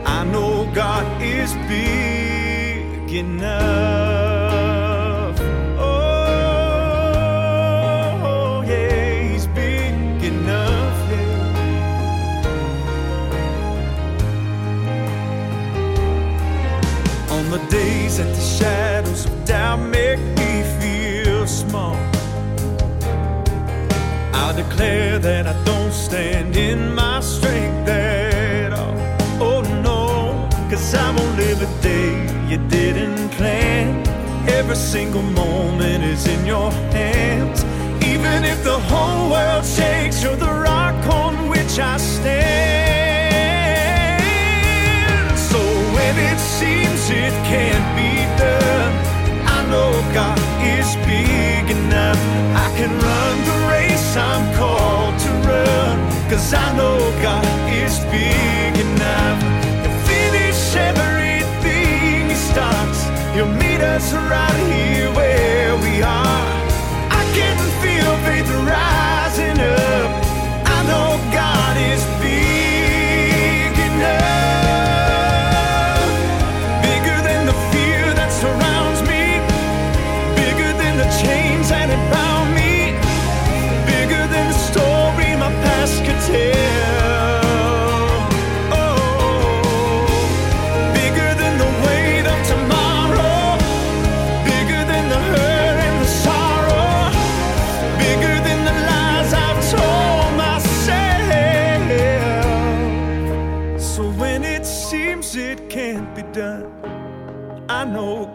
I 0.06 0.22
know 0.22 0.70
God 0.72 1.04
is 1.20 1.52
big 1.66 3.12
enough. 3.12 3.91
Days 18.24 18.36
the 18.36 18.42
shadows 18.64 19.24
of 19.26 19.44
doubt 19.44 19.78
make 19.78 20.18
me 20.38 20.62
feel 20.80 21.46
small, 21.46 21.96
I'll 24.34 24.54
declare 24.54 25.18
that 25.18 25.46
I 25.46 25.54
don't 25.64 25.92
stand 25.92 26.56
in 26.56 26.94
my 26.94 27.20
strength 27.20 27.88
at 27.88 28.72
all. 28.72 28.96
Oh 29.40 29.60
no, 29.82 30.48
cause 30.70 30.94
I 30.94 31.10
won't 31.16 31.36
live 31.36 31.62
a 31.62 31.82
day 31.82 32.26
you 32.48 32.58
didn't 32.68 33.30
plan. 33.30 34.06
Every 34.48 34.76
single 34.76 35.22
moment 35.22 36.04
is 36.04 36.26
in 36.26 36.44
your 36.44 36.70
hands. 36.92 37.64
Even 38.04 38.44
if 38.44 38.62
the 38.64 38.78
whole 38.90 39.30
world 39.30 39.64
shakes, 39.64 40.22
you're 40.22 40.36
the 40.36 40.54
rock 40.68 41.06
on 41.06 41.48
which 41.48 41.78
I 41.78 41.96
stand. 41.96 42.62
So 45.38 45.58
when 45.96 46.18
it 46.18 46.38
seems 46.38 47.10
it 47.10 47.32
can't 47.46 47.96
be 47.96 48.11
is 50.82 50.96
big 51.06 51.64
enough. 51.70 52.20
I 52.64 52.68
can 52.76 52.90
run 53.06 53.34
the 53.50 53.58
race 53.74 54.16
I'm 54.16 54.44
called 54.60 55.14
to 55.24 55.30
run. 55.48 55.96
Cause 56.30 56.52
I 56.52 56.66
know 56.78 56.96
God 57.28 57.44
is 57.82 57.94
big 58.18 58.72
enough 58.88 59.38
to 59.84 59.90
finish 60.10 60.60
everything 60.90 62.30
He 62.30 62.38
starts. 62.50 63.00
He'll 63.34 63.54
meet 63.64 63.80
us 63.94 64.06
right 64.12 64.60
here 64.72 65.10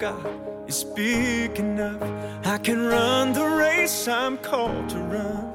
God 0.08 0.70
is 0.70 0.86
big 0.86 1.60
enough. 1.60 2.02
I 2.46 2.58
can 2.60 2.86
run 2.86 3.34
the 3.34 3.46
race 3.46 4.08
I'm 4.08 4.38
called 4.38 4.88
to 4.92 5.00
run. 5.00 5.52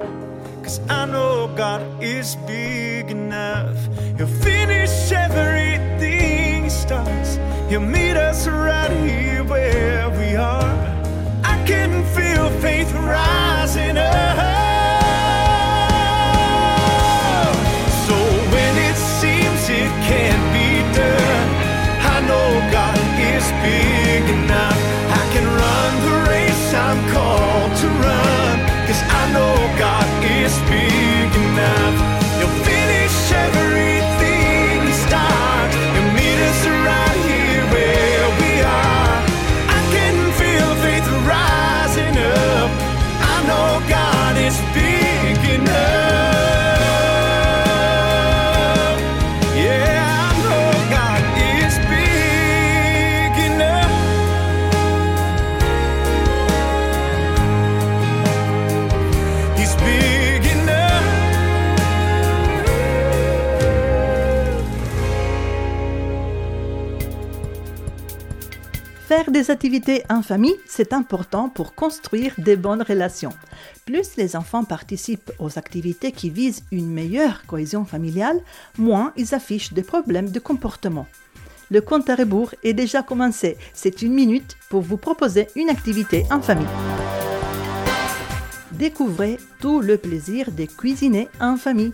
Cause 0.61 0.79
I 0.89 1.05
know 1.05 1.51
God 1.55 1.81
is 2.03 2.35
big 2.45 3.09
enough. 3.09 3.77
He'll 4.17 4.27
finish 4.27 5.11
everything 5.11 6.65
He 6.65 6.69
starts. 6.69 7.39
He'll 7.67 7.89
meet 7.97 8.15
us 8.15 8.47
right 8.47 8.91
here 9.07 9.43
where 9.43 10.09
we 10.11 10.35
are. 10.35 10.73
I 11.43 11.55
can 11.65 11.91
feel 12.15 12.49
faith 12.61 12.91
rising 12.93 13.97
up. 13.97 14.62
Des 69.33 69.51
activités 69.51 70.03
en 70.09 70.21
famille, 70.21 70.55
c'est 70.65 70.93
important 70.93 71.49
pour 71.49 71.73
construire 71.73 72.33
des 72.37 72.55
bonnes 72.55 72.83
relations. 72.83 73.33
Plus 73.85 74.15
les 74.15 74.35
enfants 74.35 74.63
participent 74.63 75.31
aux 75.39 75.57
activités 75.57 76.11
qui 76.11 76.29
visent 76.29 76.63
une 76.71 76.89
meilleure 76.89 77.45
cohésion 77.45 77.83
familiale, 77.83 78.39
moins 78.77 79.11
ils 79.17 79.33
affichent 79.33 79.73
des 79.73 79.81
problèmes 79.81 80.29
de 80.29 80.39
comportement. 80.39 81.07
Le 81.71 81.81
compte 81.81 82.09
à 82.09 82.15
rebours 82.15 82.53
est 82.63 82.73
déjà 82.73 83.01
commencé. 83.01 83.57
C'est 83.73 84.03
une 84.03 84.13
minute 84.13 84.55
pour 84.69 84.81
vous 84.81 84.97
proposer 84.97 85.47
une 85.55 85.69
activité 85.69 86.25
en 86.29 86.41
famille. 86.41 86.67
Découvrez 88.71 89.39
tout 89.59 89.81
le 89.81 89.97
plaisir 89.97 90.51
de 90.51 90.65
cuisiner 90.65 91.27
en 91.41 91.57
famille. 91.57 91.93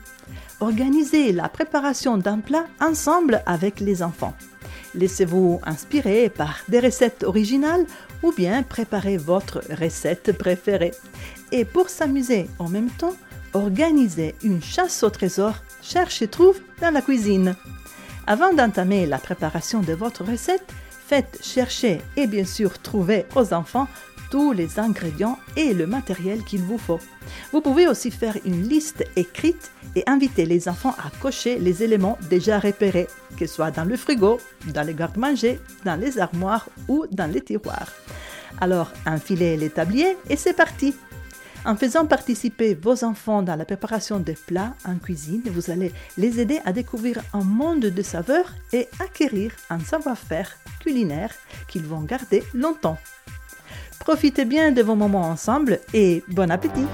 Organisez 0.59 1.31
la 1.31 1.47
préparation 1.47 2.17
d'un 2.17 2.39
plat 2.39 2.65
ensemble 2.81 3.41
avec 3.45 3.79
les 3.79 4.03
enfants. 4.03 4.33
Laissez-vous 4.95 5.61
inspirer 5.65 6.29
par 6.29 6.57
des 6.67 6.79
recettes 6.79 7.23
originales 7.23 7.85
ou 8.23 8.31
bien 8.31 8.63
préparez 8.63 9.17
votre 9.17 9.61
recette 9.79 10.37
préférée. 10.37 10.91
Et 11.51 11.65
pour 11.65 11.89
s'amuser 11.89 12.49
en 12.59 12.69
même 12.69 12.89
temps, 12.89 13.15
organisez 13.53 14.35
une 14.43 14.61
chasse 14.61 15.03
au 15.03 15.09
trésor 15.09 15.55
cherche 15.81 16.21
et 16.21 16.27
trouve 16.27 16.59
dans 16.81 16.91
la 16.91 17.01
cuisine. 17.01 17.55
Avant 18.27 18.53
d'entamer 18.53 19.05
la 19.05 19.17
préparation 19.17 19.81
de 19.81 19.93
votre 19.93 20.23
recette, 20.23 20.73
Faites 21.09 21.39
chercher 21.41 22.01
et 22.15 22.27
bien 22.27 22.45
sûr 22.45 22.77
trouver 22.77 23.25
aux 23.35 23.51
enfants 23.51 23.87
tous 24.29 24.51
les 24.51 24.79
ingrédients 24.79 25.39
et 25.55 25.73
le 25.73 25.87
matériel 25.87 26.43
qu'il 26.43 26.61
vous 26.61 26.77
faut. 26.77 26.99
Vous 27.51 27.61
pouvez 27.61 27.87
aussi 27.87 28.11
faire 28.11 28.37
une 28.45 28.67
liste 28.67 29.03
écrite 29.15 29.71
et 29.95 30.03
inviter 30.07 30.45
les 30.45 30.69
enfants 30.69 30.95
à 30.97 31.09
cocher 31.21 31.57
les 31.57 31.83
éléments 31.83 32.17
déjà 32.29 32.59
repérés, 32.59 33.07
que 33.37 33.45
ce 33.45 33.55
soit 33.55 33.71
dans 33.71 33.85
le 33.85 33.97
frigo, 33.97 34.39
dans 34.73 34.83
les 34.83 34.93
garde-manger, 34.93 35.59
dans 35.85 35.99
les 35.99 36.19
armoires 36.19 36.67
ou 36.87 37.05
dans 37.11 37.31
les 37.31 37.41
tiroirs. 37.41 37.91
Alors, 38.61 38.91
enfilez 39.05 39.57
les 39.57 39.69
tabliers 39.69 40.17
et 40.29 40.35
c'est 40.35 40.53
parti. 40.53 40.93
En 41.65 41.75
faisant 41.75 42.05
participer 42.05 42.73
vos 42.73 43.03
enfants 43.03 43.41
dans 43.41 43.55
la 43.55 43.65
préparation 43.65 44.19
des 44.19 44.33
plats 44.33 44.75
en 44.85 44.95
cuisine, 44.95 45.43
vous 45.45 45.69
allez 45.69 45.91
les 46.17 46.39
aider 46.39 46.59
à 46.65 46.71
découvrir 46.71 47.21
un 47.33 47.43
monde 47.43 47.81
de 47.81 48.01
saveurs 48.01 48.53
et 48.71 48.87
acquérir 48.99 49.51
un 49.69 49.79
savoir-faire 49.79 50.57
culinaire 50.79 51.33
qu'ils 51.67 51.85
vont 51.85 52.01
garder 52.01 52.43
longtemps. 52.53 52.97
Profitez 53.99 54.45
bien 54.45 54.71
de 54.71 54.81
vos 54.81 54.95
moments 54.95 55.29
ensemble 55.29 55.79
et 55.93 56.23
bon 56.27 56.49
appétit. 56.49 56.87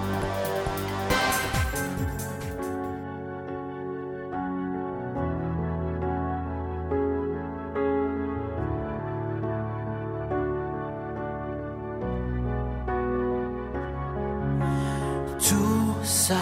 Tout 15.47 16.03
ça 16.03 16.35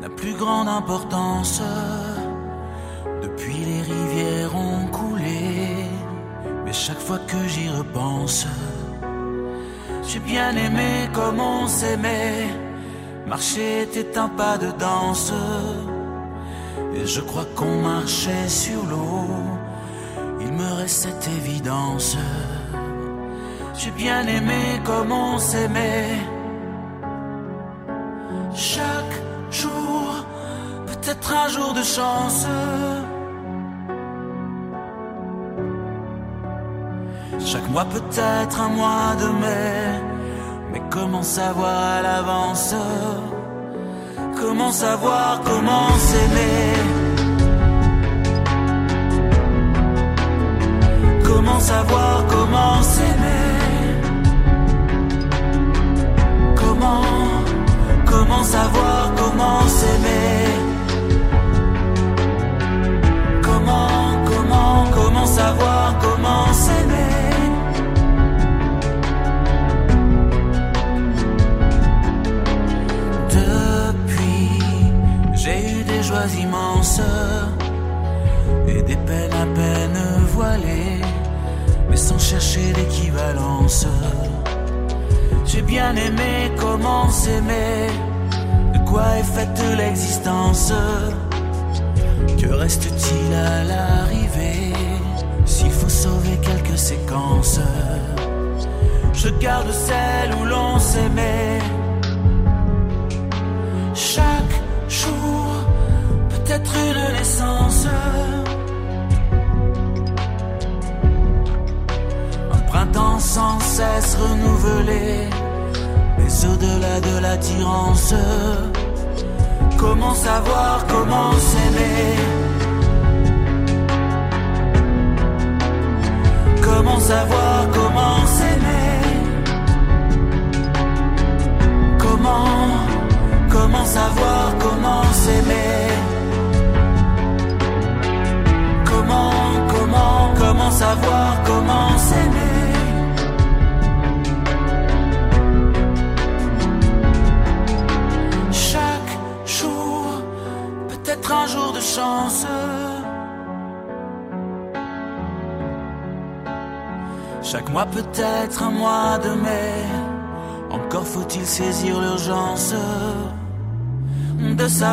n'a 0.00 0.08
plus 0.10 0.34
grande 0.34 0.68
importance 0.68 1.62
bien 10.28 10.54
aimé 10.56 11.08
comme 11.14 11.40
on 11.40 11.66
s'aimait. 11.66 12.48
Marcher 13.26 13.82
était 13.82 14.16
un 14.18 14.28
pas 14.28 14.58
de 14.58 14.70
danse. 14.78 15.32
Et 16.94 17.06
je 17.06 17.20
crois 17.20 17.46
qu'on 17.56 17.76
marchait 17.92 18.48
sur 18.48 18.80
l'eau. 18.90 19.26
Il 20.40 20.52
me 20.52 20.70
reste 20.80 20.98
cette 21.04 21.28
évidence. 21.38 22.16
J'ai 23.78 23.90
bien 23.90 24.26
aimé 24.26 24.62
comme 24.84 25.12
on 25.12 25.38
s'aimait. 25.38 26.18
Chaque 28.54 29.16
jour, 29.50 30.04
peut-être 30.90 31.28
un 31.44 31.48
jour 31.48 31.72
de 31.72 31.84
chance. 31.96 32.46
Chaque 37.50 37.68
mois 37.70 37.86
peut-être 37.86 38.60
un 38.60 38.68
mois 38.68 39.14
de 39.22 39.28
mai. 39.42 40.17
Comment 40.90 41.22
savoir 41.22 41.76
à 41.98 42.02
l'avance? 42.02 42.74
Comment 44.40 44.72
savoir 44.72 45.40
comment 45.44 45.90
s'aimer? 45.98 46.72
Comment 51.24 51.60
savoir 51.60 52.24
comment 52.28 52.82
s'aimer? 52.82 53.47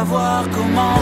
Savoir 0.06 0.48
comment 0.52 0.95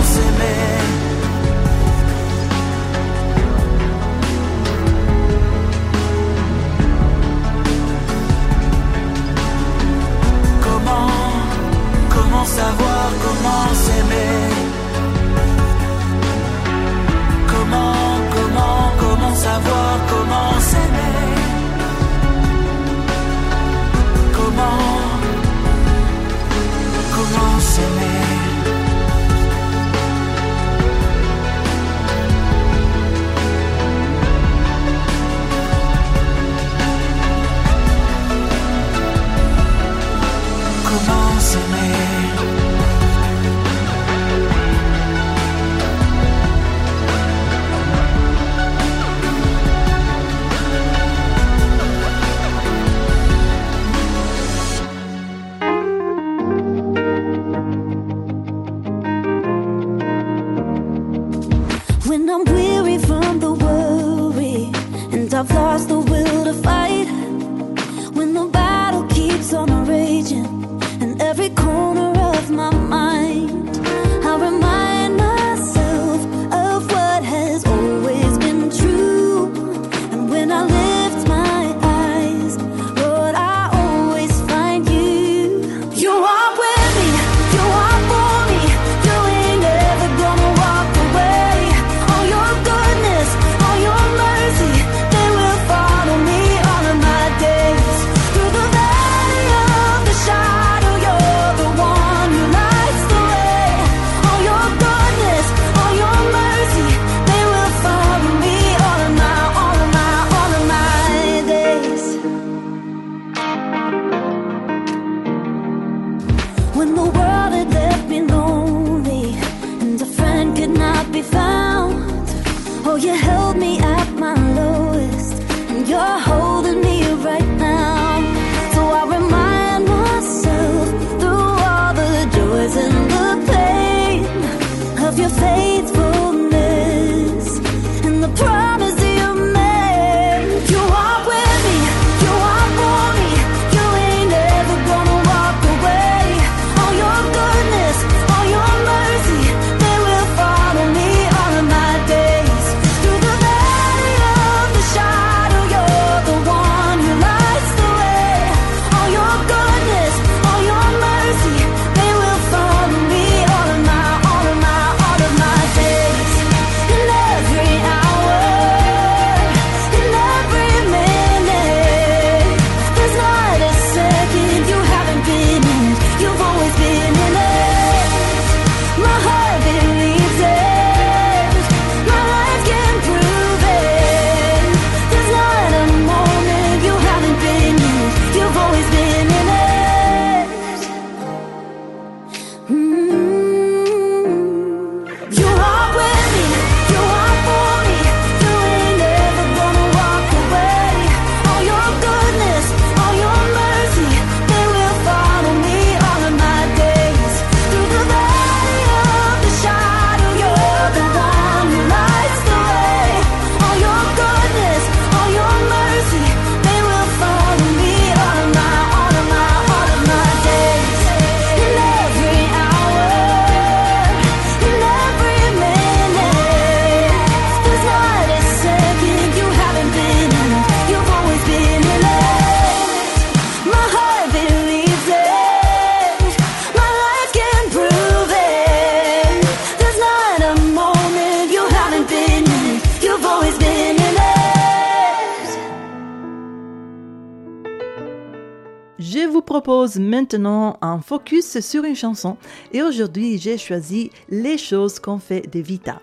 propose 249.63 249.97
maintenant 249.97 250.77
un 250.81 250.99
focus 250.99 251.61
sur 251.61 251.85
une 251.85 251.95
chanson 251.95 252.35
et 252.73 252.81
aujourd'hui 252.83 253.37
j'ai 253.37 253.57
choisi 253.57 254.11
Les 254.27 254.57
choses 254.57 254.99
qu'on 254.99 255.19
fait 255.19 255.49
de 255.49 255.61
Vita. 255.61 256.01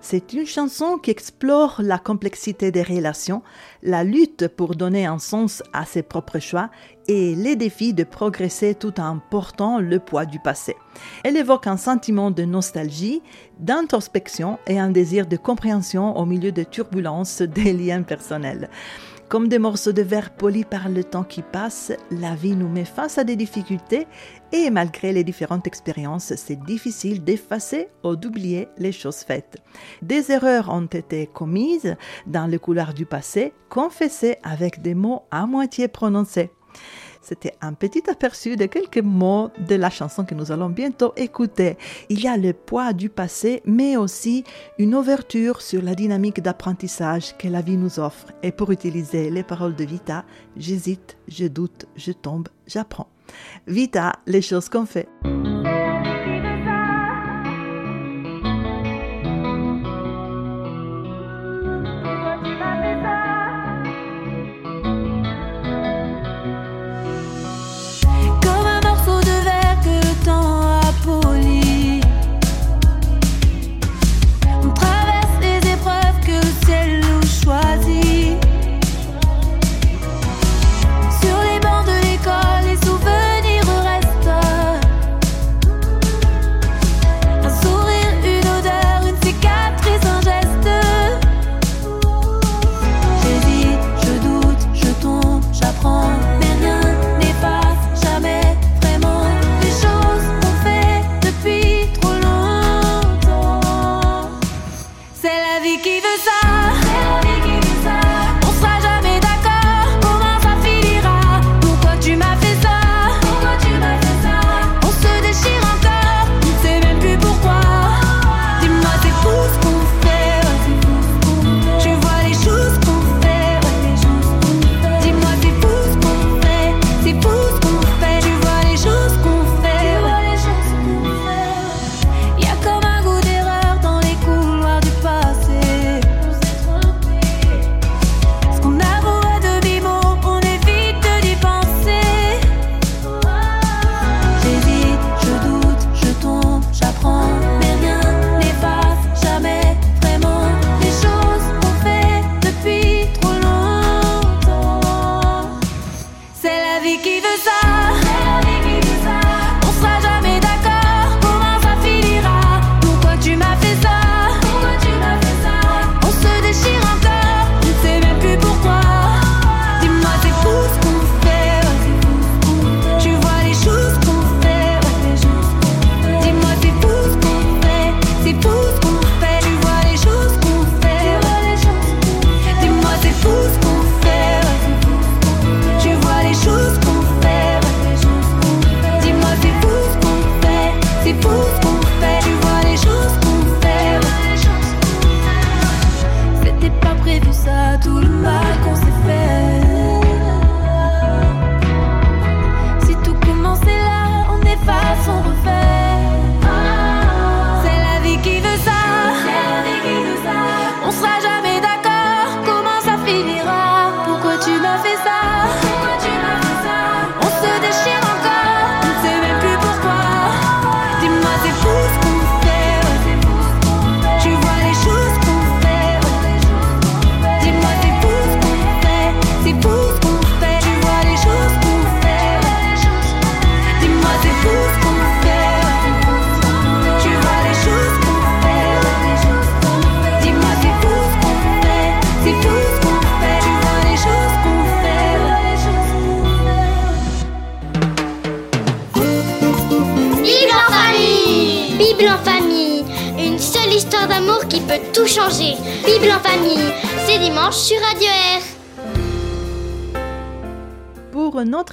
C'est 0.00 0.32
une 0.32 0.46
chanson 0.46 0.96
qui 0.96 1.10
explore 1.10 1.82
la 1.82 1.98
complexité 1.98 2.70
des 2.70 2.82
relations, 2.82 3.42
la 3.82 4.02
lutte 4.02 4.48
pour 4.48 4.76
donner 4.76 5.04
un 5.04 5.18
sens 5.18 5.62
à 5.74 5.84
ses 5.84 6.02
propres 6.02 6.38
choix 6.38 6.70
et 7.06 7.34
les 7.34 7.54
défis 7.54 7.92
de 7.92 8.04
progresser 8.04 8.74
tout 8.74 8.98
en 8.98 9.18
portant 9.18 9.78
le 9.78 9.98
poids 9.98 10.24
du 10.24 10.38
passé. 10.38 10.74
Elle 11.22 11.36
évoque 11.36 11.66
un 11.66 11.76
sentiment 11.76 12.30
de 12.30 12.44
nostalgie, 12.44 13.20
d'introspection 13.60 14.58
et 14.66 14.78
un 14.80 14.90
désir 14.90 15.26
de 15.26 15.36
compréhension 15.36 16.16
au 16.16 16.24
milieu 16.24 16.50
des 16.50 16.64
turbulences 16.64 17.42
des 17.42 17.74
liens 17.74 18.02
personnels. 18.02 18.70
Comme 19.32 19.48
des 19.48 19.58
morceaux 19.58 19.92
de 19.92 20.02
verre 20.02 20.28
polis 20.28 20.66
par 20.66 20.90
le 20.90 21.04
temps 21.04 21.24
qui 21.24 21.40
passe, 21.40 21.90
la 22.10 22.34
vie 22.34 22.54
nous 22.54 22.68
met 22.68 22.84
face 22.84 23.16
à 23.16 23.24
des 23.24 23.34
difficultés 23.34 24.06
et 24.52 24.68
malgré 24.68 25.10
les 25.10 25.24
différentes 25.24 25.66
expériences, 25.66 26.34
c'est 26.36 26.62
difficile 26.62 27.24
d'effacer 27.24 27.88
ou 28.04 28.14
d'oublier 28.14 28.68
les 28.76 28.92
choses 28.92 29.20
faites. 29.20 29.56
Des 30.02 30.32
erreurs 30.32 30.68
ont 30.68 30.84
été 30.84 31.26
commises 31.26 31.96
dans 32.26 32.46
le 32.46 32.58
couloir 32.58 32.92
du 32.92 33.06
passé, 33.06 33.54
confessées 33.70 34.36
avec 34.42 34.82
des 34.82 34.94
mots 34.94 35.22
à 35.30 35.46
moitié 35.46 35.88
prononcés. 35.88 36.50
C'était 37.22 37.54
un 37.60 37.72
petit 37.72 38.02
aperçu 38.10 38.56
de 38.56 38.66
quelques 38.66 38.98
mots 38.98 39.50
de 39.68 39.76
la 39.76 39.90
chanson 39.90 40.24
que 40.24 40.34
nous 40.34 40.50
allons 40.50 40.68
bientôt 40.68 41.12
écouter. 41.16 41.78
Il 42.08 42.20
y 42.20 42.26
a 42.26 42.36
le 42.36 42.52
poids 42.52 42.92
du 42.92 43.08
passé, 43.08 43.62
mais 43.64 43.96
aussi 43.96 44.42
une 44.78 44.96
ouverture 44.96 45.62
sur 45.62 45.82
la 45.82 45.94
dynamique 45.94 46.40
d'apprentissage 46.40 47.36
que 47.38 47.46
la 47.46 47.62
vie 47.62 47.76
nous 47.76 48.00
offre. 48.00 48.26
Et 48.42 48.50
pour 48.50 48.72
utiliser 48.72 49.30
les 49.30 49.44
paroles 49.44 49.76
de 49.76 49.84
Vita, 49.84 50.24
j'hésite, 50.56 51.16
je 51.28 51.46
doute, 51.46 51.86
je 51.94 52.10
tombe, 52.10 52.48
j'apprends. 52.66 53.08
Vita, 53.68 54.14
les 54.26 54.42
choses 54.42 54.68
qu'on 54.68 54.84
fait. 54.86 55.08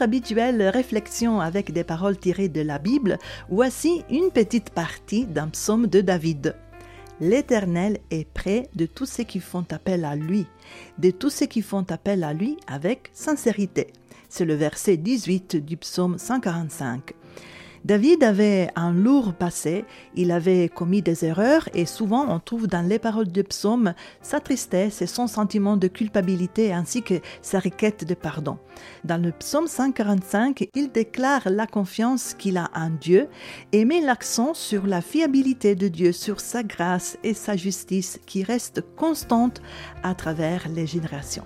Habituelle 0.01 0.61
réflexion 0.63 1.39
avec 1.39 1.71
des 1.71 1.83
paroles 1.83 2.17
tirées 2.17 2.49
de 2.49 2.61
la 2.61 2.79
Bible, 2.79 3.17
voici 3.49 4.03
une 4.09 4.31
petite 4.31 4.69
partie 4.69 5.25
d'un 5.25 5.47
psaume 5.47 5.87
de 5.87 6.01
David. 6.01 6.55
L'Éternel 7.21 7.99
est 8.11 8.27
près 8.31 8.69
de 8.75 8.85
tous 8.85 9.05
ceux 9.05 9.25
qui 9.25 9.39
font 9.39 9.65
appel 9.71 10.05
à 10.05 10.15
lui, 10.15 10.47
de 10.97 11.11
tous 11.11 11.29
ceux 11.29 11.47
qui 11.47 11.61
font 11.61 11.85
appel 11.89 12.23
à 12.23 12.33
lui 12.33 12.57
avec 12.67 13.09
sincérité. 13.13 13.87
C'est 14.29 14.45
le 14.45 14.55
verset 14.55 14.97
18 14.97 15.57
du 15.57 15.75
psaume 15.75 16.17
145. 16.17 17.13
David 17.85 18.23
avait 18.23 18.69
un 18.75 18.91
lourd 18.91 19.33
passé, 19.33 19.85
il 20.15 20.31
avait 20.31 20.67
commis 20.67 21.01
des 21.01 21.23
erreurs 21.23 21.69
et 21.73 21.85
souvent 21.85 22.25
on 22.27 22.39
trouve 22.39 22.67
dans 22.67 22.85
les 22.85 22.99
paroles 22.99 23.29
du 23.29 23.43
psaume 23.43 23.93
sa 24.21 24.41
tristesse 24.41 25.01
et 25.01 25.07
son 25.07 25.27
sentiment 25.27 25.77
de 25.77 25.87
culpabilité 25.87 26.73
ainsi 26.73 27.01
que 27.03 27.15
sa 27.41 27.59
requête 27.59 28.05
de 28.05 28.13
pardon. 28.15 28.57
Dans 29.05 29.21
le 29.21 29.31
psaume 29.31 29.67
145, 29.67 30.69
il 30.75 30.91
déclare 30.91 31.49
la 31.49 31.67
confiance 31.67 32.33
qu'il 32.33 32.57
a 32.57 32.69
en 32.75 32.89
Dieu 32.89 33.27
et 33.71 33.85
met 33.85 34.01
l'accent 34.01 34.53
sur 34.53 34.85
la 34.85 35.01
fiabilité 35.01 35.73
de 35.75 35.87
Dieu, 35.87 36.11
sur 36.11 36.41
sa 36.41 36.63
grâce 36.63 37.17
et 37.23 37.33
sa 37.33 37.55
justice 37.55 38.19
qui 38.25 38.43
restent 38.43 38.83
constantes 38.97 39.61
à 40.03 40.15
travers 40.15 40.67
les 40.67 40.85
générations. 40.85 41.45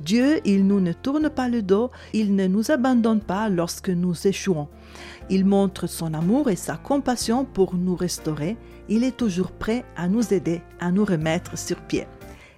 Dieu, 0.00 0.40
il 0.44 0.66
nous 0.66 0.80
ne 0.80 0.92
tourne 0.92 1.30
pas 1.30 1.48
le 1.48 1.62
dos, 1.62 1.90
il 2.12 2.34
ne 2.34 2.46
nous 2.46 2.70
abandonne 2.72 3.20
pas 3.20 3.48
lorsque 3.48 3.90
nous 3.90 4.26
échouons. 4.26 4.68
Il 5.30 5.44
montre 5.44 5.86
son 5.86 6.14
amour 6.14 6.50
et 6.50 6.56
sa 6.56 6.76
compassion 6.76 7.44
pour 7.44 7.76
nous 7.76 7.94
restaurer. 7.94 8.56
Il 8.88 9.04
est 9.04 9.16
toujours 9.16 9.52
prêt 9.52 9.84
à 9.96 10.08
nous 10.08 10.34
aider, 10.34 10.62
à 10.80 10.90
nous 10.90 11.04
remettre 11.04 11.56
sur 11.56 11.80
pied. 11.82 12.06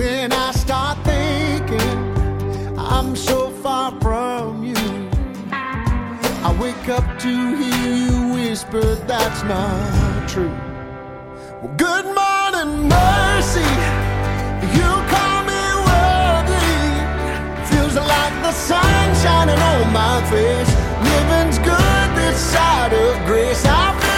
When 0.00 0.32
I 0.32 0.52
start 0.52 0.96
thinking 1.04 1.92
I'm 2.78 3.14
so 3.14 3.50
far 3.50 3.92
from 4.00 4.64
you, 4.64 5.10
I 5.52 6.56
wake 6.58 6.88
up 6.88 7.04
to 7.18 7.32
hear 7.60 7.92
you 8.06 8.32
whisper 8.32 8.94
that's 9.10 9.42
not 9.42 10.26
true. 10.26 10.56
Well, 11.60 11.74
good 11.76 12.06
morning, 12.20 12.88
mercy. 12.88 13.70
You 14.78 14.90
call 15.12 15.40
me 15.52 15.64
worthy. 15.88 16.80
Feels 17.68 17.96
like 17.96 18.34
the 18.46 18.52
sun 18.52 19.04
shining 19.22 19.60
on 19.72 19.92
my 19.92 20.16
face. 20.32 20.72
Living's 21.10 21.58
good 21.58 22.08
this 22.16 22.38
side 22.40 22.94
of 22.94 23.26
grace. 23.26 23.66
I 23.66 24.09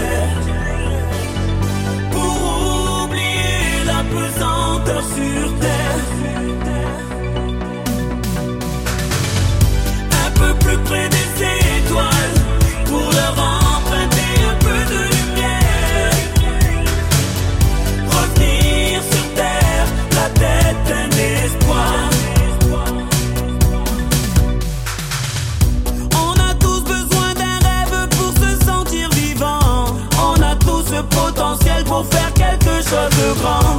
Pour 2.12 2.38
oublier 3.04 3.84
la 3.86 4.02
pesanteur 4.14 5.04
sur 5.16 5.60
terre. 5.60 5.65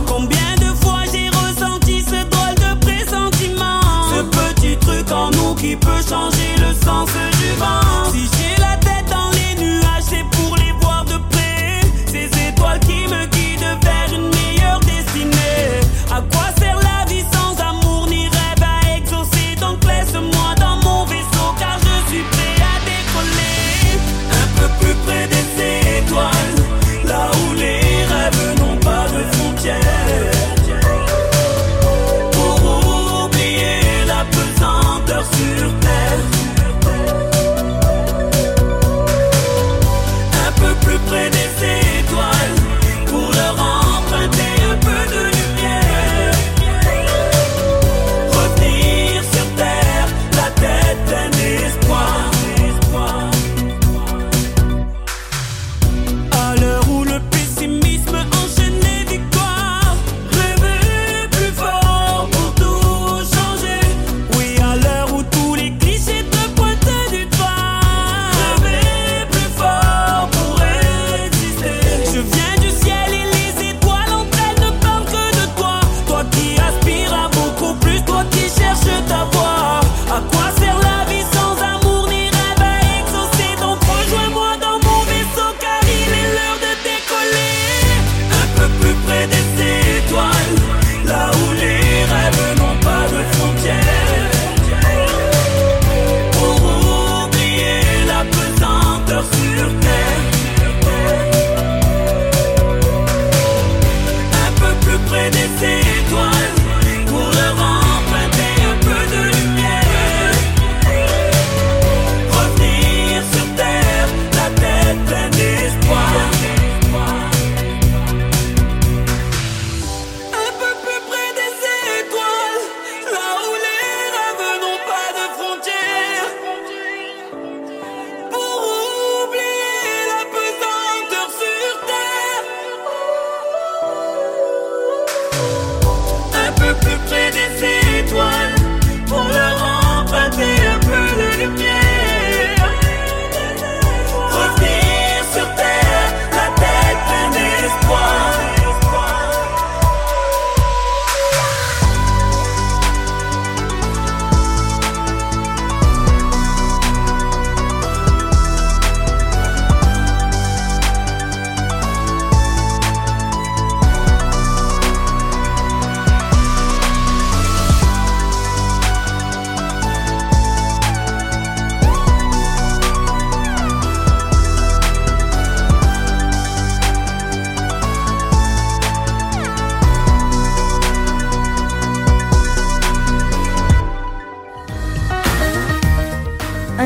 Combien 0.06 0.54
de 0.56 0.74
fois 0.84 1.00
j'ai 1.10 1.28
ressenti 1.30 2.02
ce 2.02 2.22
drôle 2.28 2.54
de 2.56 2.78
pressentiment? 2.84 3.80
Ce 4.10 4.22
petit 4.22 4.76
truc 4.76 5.10
en 5.10 5.30
nous 5.30 5.54
qui 5.54 5.74
peut 5.74 6.02
changer 6.06 6.54
le 6.58 6.74
sens 6.74 7.08
du 7.40 7.58
vent. 7.58 8.05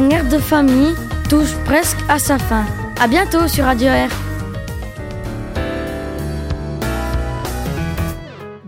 Un 0.00 0.08
air 0.08 0.24
de 0.24 0.38
famille 0.38 0.94
touche 1.28 1.54
presque 1.66 1.98
à 2.08 2.18
sa 2.18 2.38
fin. 2.38 2.64
À 2.98 3.06
bientôt 3.06 3.46
sur 3.48 3.66
Radio 3.66 3.88
Air. 3.88 4.29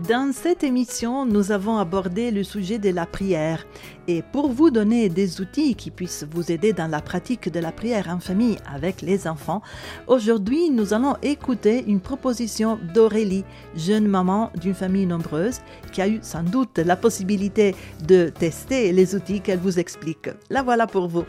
Dans 0.07 0.33
cette 0.33 0.65
émission, 0.65 1.25
nous 1.25 1.53
avons 1.53 1.77
abordé 1.77 2.29
le 2.31 2.43
sujet 2.43 2.77
de 2.77 2.89
la 2.89 3.05
prière. 3.05 3.65
Et 4.09 4.21
pour 4.21 4.49
vous 4.49 4.69
donner 4.69 5.07
des 5.07 5.39
outils 5.39 5.75
qui 5.75 5.91
puissent 5.91 6.25
vous 6.29 6.51
aider 6.51 6.73
dans 6.73 6.89
la 6.89 6.99
pratique 6.99 7.49
de 7.49 7.61
la 7.61 7.71
prière 7.71 8.09
en 8.09 8.19
famille 8.19 8.57
avec 8.65 9.01
les 9.01 9.27
enfants, 9.27 9.61
aujourd'hui, 10.07 10.69
nous 10.71 10.93
allons 10.93 11.15
écouter 11.21 11.85
une 11.87 12.01
proposition 12.01 12.77
d'Aurélie, 12.93 13.45
jeune 13.77 14.07
maman 14.07 14.51
d'une 14.59 14.73
famille 14.73 15.05
nombreuse, 15.05 15.61
qui 15.93 16.01
a 16.01 16.09
eu 16.09 16.19
sans 16.21 16.43
doute 16.43 16.79
la 16.79 16.97
possibilité 16.97 17.73
de 18.05 18.27
tester 18.27 18.91
les 18.91 19.15
outils 19.15 19.39
qu'elle 19.39 19.59
vous 19.59 19.79
explique. 19.79 20.27
La 20.49 20.63
voilà 20.63 20.85
pour 20.85 21.07
vous. 21.07 21.23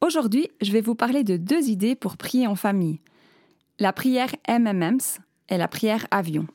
Aujourd'hui, 0.00 0.48
je 0.60 0.72
vais 0.72 0.80
vous 0.80 0.96
parler 0.96 1.22
de 1.22 1.36
deux 1.36 1.68
idées 1.68 1.94
pour 1.94 2.16
prier 2.16 2.48
en 2.48 2.56
famille. 2.56 2.98
La 3.78 3.92
prière 3.92 4.30
MMMs 4.48 5.20
et 5.48 5.56
la 5.56 5.68
prière 5.68 6.06
avion. 6.10 6.46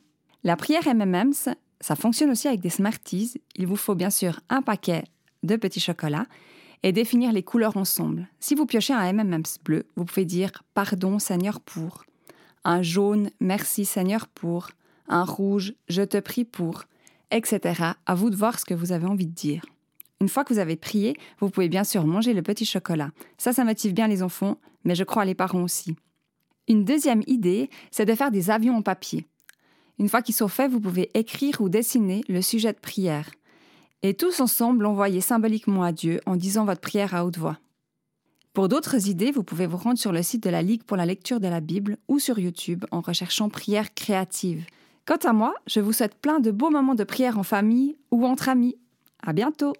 La 0.44 0.56
prière 0.56 0.86
MMMs, 0.86 1.54
ça 1.80 1.96
fonctionne 1.96 2.30
aussi 2.30 2.48
avec 2.48 2.60
des 2.60 2.70
Smarties. 2.70 3.34
Il 3.56 3.66
vous 3.66 3.76
faut 3.76 3.94
bien 3.94 4.10
sûr 4.10 4.40
un 4.48 4.62
paquet 4.62 5.04
de 5.42 5.56
petits 5.56 5.80
chocolats 5.80 6.26
et 6.82 6.92
définir 6.92 7.32
les 7.32 7.42
couleurs 7.42 7.76
ensemble. 7.76 8.28
Si 8.40 8.54
vous 8.54 8.66
piochez 8.66 8.94
un 8.94 9.12
MMMs 9.12 9.58
bleu, 9.64 9.86
vous 9.96 10.04
pouvez 10.04 10.24
dire 10.24 10.50
Pardon 10.74 11.18
Seigneur 11.18 11.60
pour. 11.60 12.04
Un 12.64 12.82
jaune 12.82 13.30
Merci 13.40 13.84
Seigneur 13.84 14.28
pour. 14.28 14.70
Un 15.08 15.24
rouge 15.24 15.74
Je 15.88 16.02
te 16.02 16.18
prie 16.18 16.44
pour. 16.44 16.84
Etc. 17.30 17.60
À 18.06 18.14
vous 18.14 18.30
de 18.30 18.36
voir 18.36 18.58
ce 18.58 18.64
que 18.64 18.74
vous 18.74 18.92
avez 18.92 19.06
envie 19.06 19.26
de 19.26 19.34
dire. 19.34 19.64
Une 20.20 20.28
fois 20.28 20.44
que 20.44 20.52
vous 20.52 20.58
avez 20.58 20.76
prié, 20.76 21.16
vous 21.38 21.48
pouvez 21.48 21.68
bien 21.68 21.84
sûr 21.84 22.06
manger 22.06 22.34
le 22.34 22.42
petit 22.42 22.66
chocolat. 22.66 23.10
Ça, 23.38 23.52
ça 23.52 23.64
motive 23.64 23.94
bien 23.94 24.06
les 24.06 24.22
enfants, 24.22 24.58
mais 24.84 24.94
je 24.94 25.04
crois 25.04 25.24
les 25.24 25.34
parents 25.34 25.62
aussi. 25.62 25.96
Une 26.70 26.84
deuxième 26.84 27.24
idée, 27.26 27.68
c'est 27.90 28.06
de 28.06 28.14
faire 28.14 28.30
des 28.30 28.48
avions 28.48 28.76
en 28.76 28.82
papier. 28.82 29.26
Une 29.98 30.08
fois 30.08 30.22
qu'ils 30.22 30.36
sont 30.36 30.46
faits, 30.46 30.70
vous 30.70 30.78
pouvez 30.78 31.10
écrire 31.14 31.60
ou 31.60 31.68
dessiner 31.68 32.22
le 32.28 32.42
sujet 32.42 32.72
de 32.72 32.78
prière. 32.78 33.28
Et 34.02 34.14
tous 34.14 34.38
ensemble 34.38 34.84
l'envoyer 34.84 35.20
symboliquement 35.20 35.82
à 35.82 35.90
Dieu 35.90 36.20
en 36.26 36.36
disant 36.36 36.64
votre 36.64 36.80
prière 36.80 37.12
à 37.12 37.24
haute 37.24 37.38
voix. 37.38 37.58
Pour 38.52 38.68
d'autres 38.68 39.08
idées, 39.08 39.32
vous 39.32 39.42
pouvez 39.42 39.66
vous 39.66 39.78
rendre 39.78 39.98
sur 39.98 40.12
le 40.12 40.22
site 40.22 40.44
de 40.44 40.50
la 40.50 40.62
Ligue 40.62 40.84
pour 40.84 40.96
la 40.96 41.06
lecture 41.06 41.40
de 41.40 41.48
la 41.48 41.60
Bible 41.60 41.98
ou 42.06 42.20
sur 42.20 42.38
YouTube 42.38 42.84
en 42.92 43.00
recherchant 43.00 43.48
prière 43.48 43.92
créative. 43.92 44.64
Quant 45.06 45.28
à 45.28 45.32
moi, 45.32 45.54
je 45.66 45.80
vous 45.80 45.92
souhaite 45.92 46.14
plein 46.14 46.38
de 46.38 46.52
beaux 46.52 46.70
moments 46.70 46.94
de 46.94 47.02
prière 47.02 47.36
en 47.36 47.42
famille 47.42 47.96
ou 48.12 48.24
entre 48.24 48.48
amis. 48.48 48.76
À 49.24 49.32
bientôt! 49.32 49.72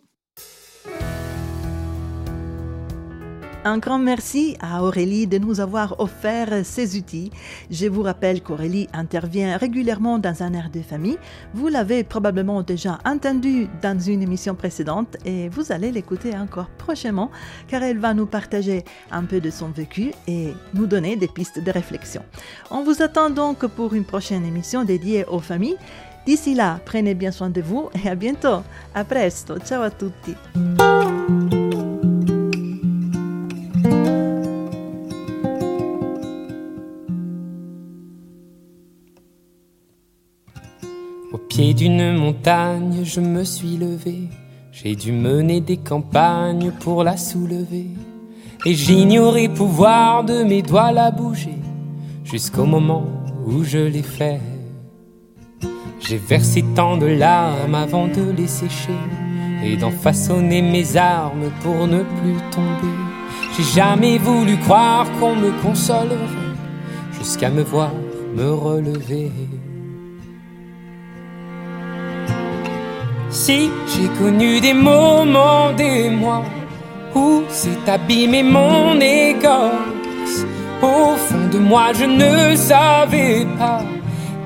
Un 3.64 3.76
grand 3.76 3.98
merci 3.98 4.56
à 4.60 4.82
Aurélie 4.82 5.26
de 5.26 5.36
nous 5.36 5.60
avoir 5.60 6.00
offert 6.00 6.64
ces 6.64 6.96
outils. 6.96 7.30
Je 7.70 7.86
vous 7.86 8.02
rappelle 8.02 8.42
qu'Aurélie 8.42 8.88
intervient 8.94 9.58
régulièrement 9.58 10.18
dans 10.18 10.42
un 10.42 10.54
air 10.54 10.70
de 10.72 10.80
famille. 10.80 11.18
Vous 11.52 11.68
l'avez 11.68 12.02
probablement 12.02 12.62
déjà 12.62 12.98
entendu 13.04 13.68
dans 13.82 13.98
une 13.98 14.22
émission 14.22 14.54
précédente 14.54 15.18
et 15.26 15.50
vous 15.50 15.72
allez 15.72 15.92
l'écouter 15.92 16.34
encore 16.34 16.70
prochainement 16.78 17.30
car 17.68 17.82
elle 17.82 17.98
va 17.98 18.14
nous 18.14 18.26
partager 18.26 18.82
un 19.10 19.24
peu 19.24 19.40
de 19.40 19.50
son 19.50 19.68
vécu 19.68 20.12
et 20.26 20.54
nous 20.72 20.86
donner 20.86 21.16
des 21.16 21.28
pistes 21.28 21.62
de 21.62 21.70
réflexion. 21.70 22.22
On 22.70 22.82
vous 22.82 23.02
attend 23.02 23.28
donc 23.28 23.66
pour 23.66 23.92
une 23.92 24.04
prochaine 24.04 24.46
émission 24.46 24.84
dédiée 24.84 25.26
aux 25.26 25.40
familles. 25.40 25.76
D'ici 26.24 26.54
là, 26.54 26.80
prenez 26.86 27.14
bien 27.14 27.30
soin 27.30 27.50
de 27.50 27.60
vous 27.60 27.90
et 28.04 28.08
à 28.08 28.14
bientôt. 28.14 28.62
A 28.94 29.04
presto. 29.04 29.58
Ciao 29.58 29.82
a 29.82 29.90
tutti. 29.90 30.34
D'une 41.60 42.16
montagne, 42.16 43.02
je 43.04 43.20
me 43.20 43.44
suis 43.44 43.76
levé. 43.76 44.28
J'ai 44.72 44.96
dû 44.96 45.12
mener 45.12 45.60
des 45.60 45.76
campagnes 45.76 46.72
pour 46.80 47.04
la 47.04 47.16
soulever. 47.16 47.88
Et 48.64 48.74
j'ignorais 48.74 49.48
pouvoir 49.48 50.24
de 50.24 50.42
mes 50.42 50.62
doigts 50.62 50.90
la 50.90 51.10
bouger. 51.10 51.58
Jusqu'au 52.24 52.64
moment 52.64 53.04
où 53.46 53.62
je 53.62 53.78
l'ai 53.78 54.02
fait. 54.02 54.40
J'ai 56.00 56.16
versé 56.16 56.64
tant 56.74 56.96
de 56.96 57.06
larmes 57.06 57.74
avant 57.74 58.08
de 58.08 58.30
les 58.36 58.48
sécher. 58.48 59.00
Et 59.62 59.76
d'en 59.76 59.90
façonner 59.90 60.62
mes 60.62 60.96
armes 60.96 61.50
pour 61.62 61.86
ne 61.86 62.02
plus 62.02 62.38
tomber. 62.50 62.96
J'ai 63.54 63.80
jamais 63.80 64.16
voulu 64.16 64.56
croire 64.56 65.06
qu'on 65.18 65.36
me 65.36 65.50
consolerait. 65.62 66.54
Jusqu'à 67.18 67.50
me 67.50 67.62
voir 67.62 67.92
me 68.34 68.50
relever. 68.50 69.30
Si 73.30 73.70
j'ai 73.86 74.08
connu 74.18 74.60
des 74.60 74.74
moments, 74.74 75.72
des 75.76 76.10
mois 76.10 76.44
où 77.14 77.42
s'est 77.48 77.78
abîmé 77.86 78.42
mon 78.42 79.00
écorce, 79.00 80.44
au 80.82 81.14
fond 81.16 81.46
de 81.52 81.58
moi 81.58 81.92
je 81.94 82.06
ne 82.06 82.56
savais 82.56 83.46
pas 83.56 83.82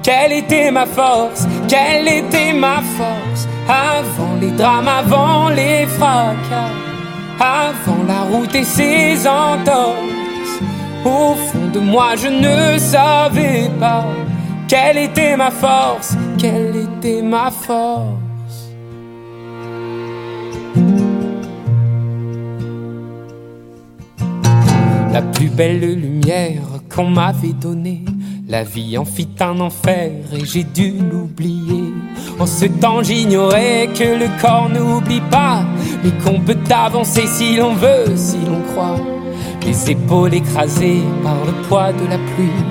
quelle 0.03 0.33
était 0.33 0.71
ma 0.71 0.85
force, 0.85 1.49
quelle 1.67 2.09
était 2.09 2.53
ma 2.53 2.83
force, 2.99 3.49
avant 3.67 4.35
les 4.39 4.51
drames, 4.51 4.89
avant 4.89 5.49
les 5.49 5.87
fracas, 5.87 6.75
avant 7.41 8.03
la 8.07 8.21
route 8.31 8.55
et 8.55 8.65
ses 8.65 9.27
entorses. 9.27 10.61
Au 11.07 11.35
fond 11.35 11.69
de 11.73 11.81
moi 11.81 12.17
je 12.17 12.29
ne 12.29 12.79
savais 12.79 13.71
pas 13.81 14.05
quelle 14.69 14.99
était 14.99 15.39
ma 15.39 15.51
force, 15.51 16.17
quelle 16.39 16.77
était 16.77 17.23
ma 17.23 17.51
force. 17.51 18.24
La 25.15 25.23
plus 25.23 25.49
belle 25.49 25.79
lumière 25.79 26.63
qu'on 26.93 27.09
m'avait 27.09 27.53
donnée. 27.53 28.05
La 28.49 28.65
vie 28.65 28.99
en 28.99 29.05
fit 29.05 29.29
un 29.39 29.61
enfer 29.61 30.11
et 30.33 30.45
j'ai 30.45 30.65
dû 30.65 30.93
l'oublier. 31.09 31.95
En 32.41 32.47
ce 32.47 32.65
temps, 32.65 33.01
j'ignorais 33.01 33.89
que 33.95 34.19
le 34.19 34.27
corps 34.43 34.69
n'oublie 34.69 35.23
pas, 35.31 35.63
mais 36.03 36.11
qu'on 36.23 36.41
peut 36.41 36.59
avancer 36.69 37.29
si 37.29 37.57
l'on 37.57 37.75
veut, 37.75 38.17
si 38.17 38.39
l'on 38.45 38.61
croit. 38.73 39.01
Les 39.65 39.93
épaules 39.93 40.35
écrasées 40.35 41.03
par 41.23 41.45
le 41.47 41.53
poids 41.69 41.93
de 41.93 42.07
la 42.11 42.19
pluie. 42.19 42.65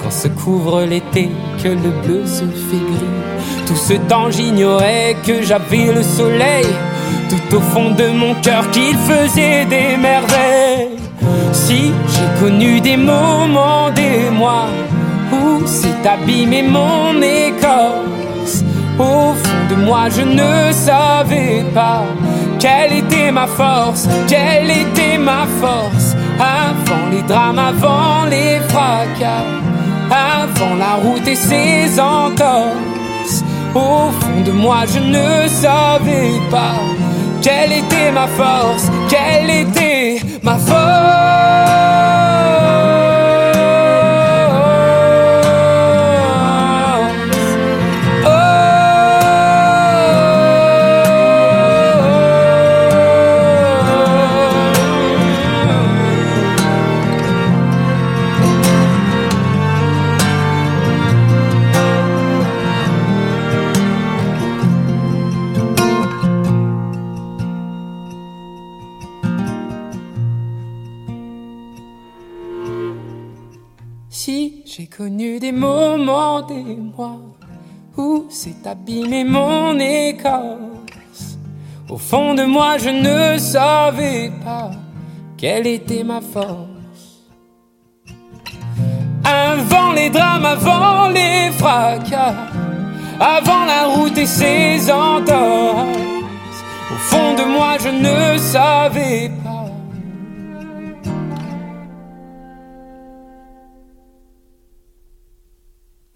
Quand 0.00 0.12
se 0.12 0.28
couvre 0.28 0.84
l'été, 0.84 1.28
que 1.60 1.68
le 1.68 1.90
bleu 2.04 2.24
se 2.24 2.44
fait 2.44 2.76
gris. 2.76 3.66
Tout 3.66 3.74
ce 3.74 3.94
temps, 3.94 4.30
j'ignorais 4.30 5.16
que 5.26 5.42
j'avais 5.42 5.92
le 5.92 6.04
soleil 6.04 6.66
tout 7.28 7.56
au 7.56 7.60
fond 7.60 7.90
de 7.90 8.08
mon 8.08 8.34
cœur 8.34 8.70
qu'il 8.70 8.96
faisait 8.96 9.64
des 9.64 9.96
merveilles. 9.96 10.88
Si 11.52 11.92
j'ai 12.12 12.40
connu 12.40 12.80
des 12.80 12.96
moments, 12.96 13.90
des 13.94 14.30
mois 14.30 14.68
où 15.32 15.66
s'est 15.66 16.06
abîmé 16.06 16.62
mon 16.62 17.20
écorce, 17.22 18.64
au 18.98 19.34
fond 19.42 19.62
de 19.70 19.76
moi 19.76 20.08
je 20.10 20.22
ne 20.22 20.72
savais 20.72 21.64
pas 21.74 22.04
quelle 22.58 22.92
était 22.98 23.32
ma 23.32 23.46
force, 23.46 24.06
quelle 24.28 24.70
était 24.70 25.16
ma 25.18 25.46
force, 25.60 26.14
avant 26.38 27.08
les 27.10 27.22
drames, 27.22 27.58
avant 27.58 28.26
les 28.28 28.58
fracas, 28.68 29.46
avant 30.10 30.74
la 30.76 30.94
route 31.02 31.26
et 31.26 31.34
ses 31.34 31.98
entorses. 31.98 32.99
Au 33.74 34.10
fond 34.10 34.40
de 34.44 34.52
moi 34.52 34.84
je 34.92 34.98
ne 34.98 35.48
savais 35.48 36.32
pas 36.50 36.74
quelle 37.40 37.72
était 37.72 38.10
ma 38.12 38.26
force, 38.26 38.90
quelle 39.08 39.50
était 39.50 40.20
ma 40.42 40.56
force. 40.56 41.99
Abîmé 78.70 79.24
mon 79.24 79.78
écorce, 79.80 81.38
Au 81.88 81.96
fond 81.96 82.34
de 82.34 82.44
moi, 82.44 82.78
je 82.78 82.90
ne 82.90 83.36
savais 83.38 84.30
pas 84.44 84.70
quelle 85.36 85.66
était 85.66 86.04
ma 86.04 86.20
force. 86.20 87.04
Avant 89.24 89.90
les 89.92 90.08
drames, 90.10 90.44
avant 90.44 91.08
les 91.08 91.50
fracas, 91.58 92.36
avant 93.18 93.64
la 93.72 93.82
route 93.92 94.16
et 94.16 94.26
ses 94.26 94.90
entorses. 94.90 95.98
Au 96.92 96.98
fond 97.10 97.34
de 97.40 97.44
moi, 97.56 97.72
je 97.84 97.90
ne 98.06 98.38
savais 98.38 99.32
pas. 99.42 99.66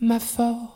Ma 0.00 0.20
force. 0.20 0.73